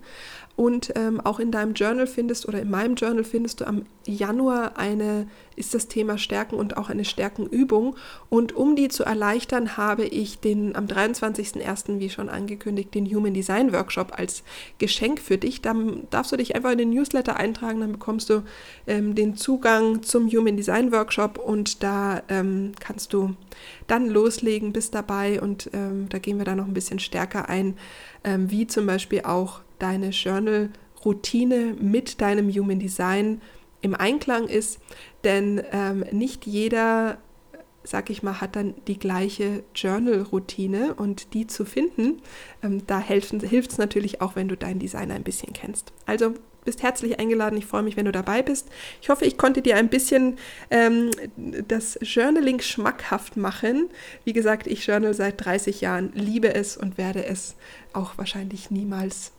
Und 0.55 0.93
ähm, 0.95 1.21
auch 1.21 1.39
in 1.39 1.51
deinem 1.51 1.73
Journal 1.73 2.07
findest 2.07 2.47
oder 2.47 2.61
in 2.61 2.69
meinem 2.69 2.95
Journal 2.95 3.23
findest 3.23 3.61
du 3.61 3.67
am 3.67 3.83
Januar 4.05 4.77
eine, 4.77 5.27
ist 5.55 5.73
das 5.73 5.87
Thema 5.87 6.17
Stärken 6.17 6.55
und 6.55 6.77
auch 6.77 6.89
eine 6.89 7.05
Stärkenübung. 7.05 7.95
Und 8.29 8.55
um 8.55 8.75
die 8.75 8.89
zu 8.89 9.03
erleichtern, 9.03 9.77
habe 9.77 10.05
ich 10.05 10.39
den 10.39 10.75
am 10.75 10.85
23.01., 10.85 11.99
wie 11.99 12.09
schon 12.09 12.29
angekündigt, 12.29 12.93
den 12.93 13.05
Human 13.07 13.33
Design 13.33 13.73
Workshop 13.73 14.17
als 14.17 14.43
Geschenk 14.77 15.19
für 15.19 15.37
dich. 15.37 15.61
Dann 15.61 16.07
darfst 16.09 16.31
du 16.31 16.37
dich 16.37 16.55
einfach 16.55 16.71
in 16.71 16.79
den 16.79 16.89
Newsletter 16.91 17.37
eintragen, 17.37 17.81
dann 17.81 17.93
bekommst 17.93 18.29
du 18.29 18.43
ähm, 18.87 19.15
den 19.15 19.35
Zugang 19.35 20.03
zum 20.03 20.29
Human 20.29 20.57
Design 20.57 20.91
Workshop 20.91 21.37
und 21.37 21.83
da 21.83 22.21
ähm, 22.29 22.73
kannst 22.79 23.13
du 23.13 23.35
dann 23.87 24.07
loslegen, 24.09 24.73
bist 24.73 24.95
dabei 24.95 25.41
und 25.41 25.69
ähm, 25.73 26.07
da 26.09 26.19
gehen 26.19 26.37
wir 26.37 26.45
dann 26.45 26.57
noch 26.57 26.67
ein 26.67 26.73
bisschen 26.73 26.99
stärker 26.99 27.49
ein, 27.49 27.77
ähm, 28.23 28.49
wie 28.51 28.67
zum 28.67 28.85
Beispiel 28.85 29.21
auch 29.21 29.61
deine 29.81 30.09
Journal-Routine 30.09 31.75
mit 31.79 32.21
deinem 32.21 32.49
Human 32.49 32.79
Design 32.79 33.41
im 33.81 33.95
Einklang 33.95 34.47
ist, 34.47 34.79
denn 35.23 35.61
ähm, 35.71 36.05
nicht 36.11 36.45
jeder, 36.45 37.17
sag 37.83 38.09
ich 38.09 38.21
mal, 38.21 38.39
hat 38.41 38.55
dann 38.55 38.75
die 38.87 38.99
gleiche 38.99 39.63
Journal-Routine 39.73 40.93
und 40.93 41.33
die 41.33 41.47
zu 41.47 41.65
finden, 41.65 42.21
ähm, 42.63 42.85
da 42.85 42.99
hilft 42.99 43.33
es 43.33 43.77
natürlich 43.77 44.21
auch, 44.21 44.35
wenn 44.35 44.47
du 44.47 44.55
deinen 44.55 44.79
Designer 44.79 45.15
ein 45.15 45.23
bisschen 45.23 45.53
kennst. 45.53 45.91
Also 46.05 46.35
bist 46.63 46.83
herzlich 46.83 47.19
eingeladen. 47.19 47.57
Ich 47.57 47.65
freue 47.65 47.83
mich, 47.83 47.97
wenn 47.97 48.05
du 48.05 48.11
dabei 48.11 48.41
bist. 48.41 48.69
Ich 49.01 49.09
hoffe, 49.09 49.25
ich 49.25 49.37
konnte 49.37 49.61
dir 49.61 49.77
ein 49.77 49.89
bisschen 49.89 50.37
ähm, 50.69 51.09
das 51.67 51.97
Journaling 52.01 52.61
schmackhaft 52.61 53.37
machen. 53.37 53.89
Wie 54.25 54.33
gesagt, 54.33 54.67
ich 54.67 54.85
journal 54.85 55.13
seit 55.13 55.43
30 55.43 55.81
Jahren, 55.81 56.11
liebe 56.13 56.53
es 56.53 56.77
und 56.77 56.97
werde 56.97 57.25
es 57.25 57.55
auch 57.93 58.17
wahrscheinlich 58.17 58.69
niemals 58.69 59.31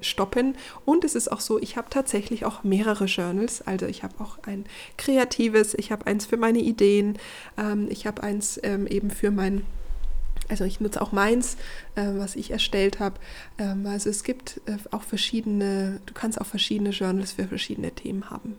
stoppen. 0.00 0.56
Und 0.84 1.04
es 1.04 1.14
ist 1.14 1.30
auch 1.30 1.40
so, 1.40 1.58
ich 1.60 1.76
habe 1.76 1.88
tatsächlich 1.90 2.44
auch 2.44 2.62
mehrere 2.62 3.06
Journals. 3.06 3.62
Also 3.62 3.86
ich 3.86 4.02
habe 4.02 4.14
auch 4.18 4.38
ein 4.42 4.64
kreatives, 4.96 5.74
ich 5.74 5.90
habe 5.92 6.06
eins 6.06 6.26
für 6.26 6.36
meine 6.36 6.60
Ideen, 6.60 7.18
ähm, 7.56 7.86
ich 7.90 8.06
habe 8.06 8.22
eins 8.22 8.60
ähm, 8.62 8.86
eben 8.86 9.10
für 9.10 9.30
mein 9.30 9.62
also 10.48 10.64
ich 10.64 10.80
nutze 10.80 11.00
auch 11.00 11.12
meins, 11.12 11.56
äh, 11.94 12.08
was 12.16 12.36
ich 12.36 12.50
erstellt 12.50 13.00
habe. 13.00 13.18
Ähm, 13.58 13.86
also 13.86 14.10
es 14.10 14.22
gibt 14.22 14.60
äh, 14.66 14.76
auch 14.90 15.02
verschiedene, 15.02 16.00
du 16.04 16.14
kannst 16.14 16.40
auch 16.40 16.46
verschiedene 16.46 16.90
Journals 16.90 17.32
für 17.32 17.48
verschiedene 17.48 17.92
Themen 17.92 18.28
haben. 18.28 18.58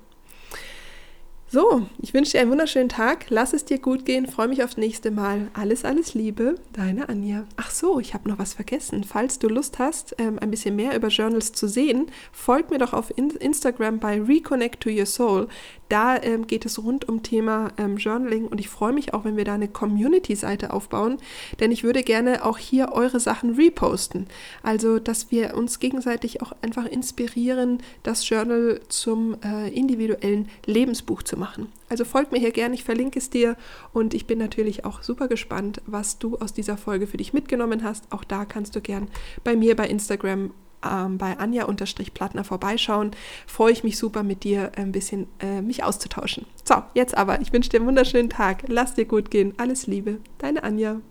So, 1.54 1.86
ich 2.02 2.16
wünsche 2.16 2.32
dir 2.32 2.40
einen 2.40 2.50
wunderschönen 2.50 2.90
Tag. 2.90 3.28
Lass 3.30 3.54
es 3.54 3.64
dir 3.64 3.78
gut 3.78 4.08
gehen. 4.08 4.26
Freue 4.26 4.48
mich 4.48 4.64
aufs 4.64 4.76
nächste 4.76 5.12
Mal. 5.12 5.52
Alles, 5.54 5.86
alles 5.86 6.16
Liebe. 6.16 6.56
Deine 6.74 7.10
Anja. 7.10 7.44
Ach 7.58 7.70
so, 7.70 8.00
ich 8.00 8.16
habe 8.16 8.28
noch 8.28 8.40
was 8.40 8.56
vergessen. 8.56 9.04
Falls 9.04 9.38
du 9.38 9.50
Lust 9.50 9.78
hast, 9.78 10.16
ähm, 10.18 10.40
ein 10.40 10.50
bisschen 10.50 10.76
mehr 10.76 10.96
über 10.96 11.10
Journals 11.10 11.52
zu 11.52 11.68
sehen, 11.68 12.08
folg 12.32 12.72
mir 12.72 12.80
doch 12.80 12.94
auf 12.94 13.14
Instagram 13.16 14.00
bei 14.00 14.20
Reconnect 14.20 14.82
to 14.82 14.90
Your 14.90 15.06
Soul. 15.06 15.48
Da 15.94 16.20
ähm, 16.24 16.48
geht 16.48 16.66
es 16.66 16.84
rund 16.84 17.08
um 17.08 17.22
Thema 17.22 17.72
ähm, 17.78 17.98
Journaling 17.98 18.48
und 18.48 18.60
ich 18.60 18.68
freue 18.68 18.94
mich 18.94 19.14
auch, 19.14 19.26
wenn 19.26 19.38
wir 19.38 19.46
da 19.46 19.54
eine 19.54 19.68
Community-Seite 19.68 20.74
aufbauen, 20.74 21.18
denn 21.60 21.72
ich 21.72 21.84
würde 21.84 22.02
gerne 22.02 22.46
auch 22.46 22.58
hier 22.58 22.94
eure 22.94 23.20
Sachen 23.20 23.54
reposten. 23.54 24.26
Also, 24.64 24.98
dass 24.98 25.30
wir 25.30 25.56
uns 25.56 25.78
gegenseitig 25.78 26.42
auch 26.42 26.54
einfach 26.64 26.88
inspirieren, 26.88 27.78
das 28.02 28.28
Journal 28.28 28.80
zum 28.90 29.38
äh, 29.46 29.70
individuellen 29.70 30.50
Lebensbuch 30.66 31.22
zu 31.22 31.38
machen. 31.44 31.68
Also 31.90 32.06
folgt 32.06 32.32
mir 32.32 32.40
hier 32.40 32.52
gerne, 32.52 32.74
ich 32.74 32.86
verlinke 32.86 33.20
es 33.20 33.30
dir 33.30 33.58
und 33.92 34.14
ich 34.14 34.26
bin 34.28 34.40
natürlich 34.40 34.86
auch 34.86 35.04
super 35.04 35.28
gespannt, 35.28 35.82
was 35.86 36.18
du 36.18 36.38
aus 36.38 36.54
dieser 36.54 36.78
Folge 36.78 37.06
für 37.06 37.18
dich 37.18 37.34
mitgenommen 37.34 37.84
hast. 37.84 38.06
Auch 38.12 38.24
da 38.24 38.46
kannst 38.46 38.78
du 38.78 38.82
gern 38.82 39.10
bei 39.44 39.58
mir 39.58 39.76
bei 39.76 39.88
Instagram 39.88 40.52
ähm, 40.86 41.18
bei 41.18 41.38
Anja-Plattner 41.38 42.44
vorbeischauen. 42.46 43.12
Freue 43.46 43.74
ich 43.74 43.84
mich 43.84 43.98
super 43.98 44.24
mit 44.24 44.46
dir 44.46 44.72
ein 44.78 44.94
bisschen 44.94 45.28
äh, 45.40 45.62
mich 45.62 45.84
auszutauschen. 45.84 46.46
So, 46.64 46.76
jetzt 46.94 47.18
aber, 47.18 47.42
ich 47.42 47.52
wünsche 47.52 47.70
dir 47.70 47.78
einen 47.78 47.88
wunderschönen 47.88 48.30
Tag. 48.30 48.64
Lass 48.68 48.96
dir 48.96 49.06
gut 49.06 49.30
gehen. 49.30 49.54
Alles 49.58 49.88
Liebe. 49.88 50.20
Deine 50.38 50.64
Anja. 50.64 51.02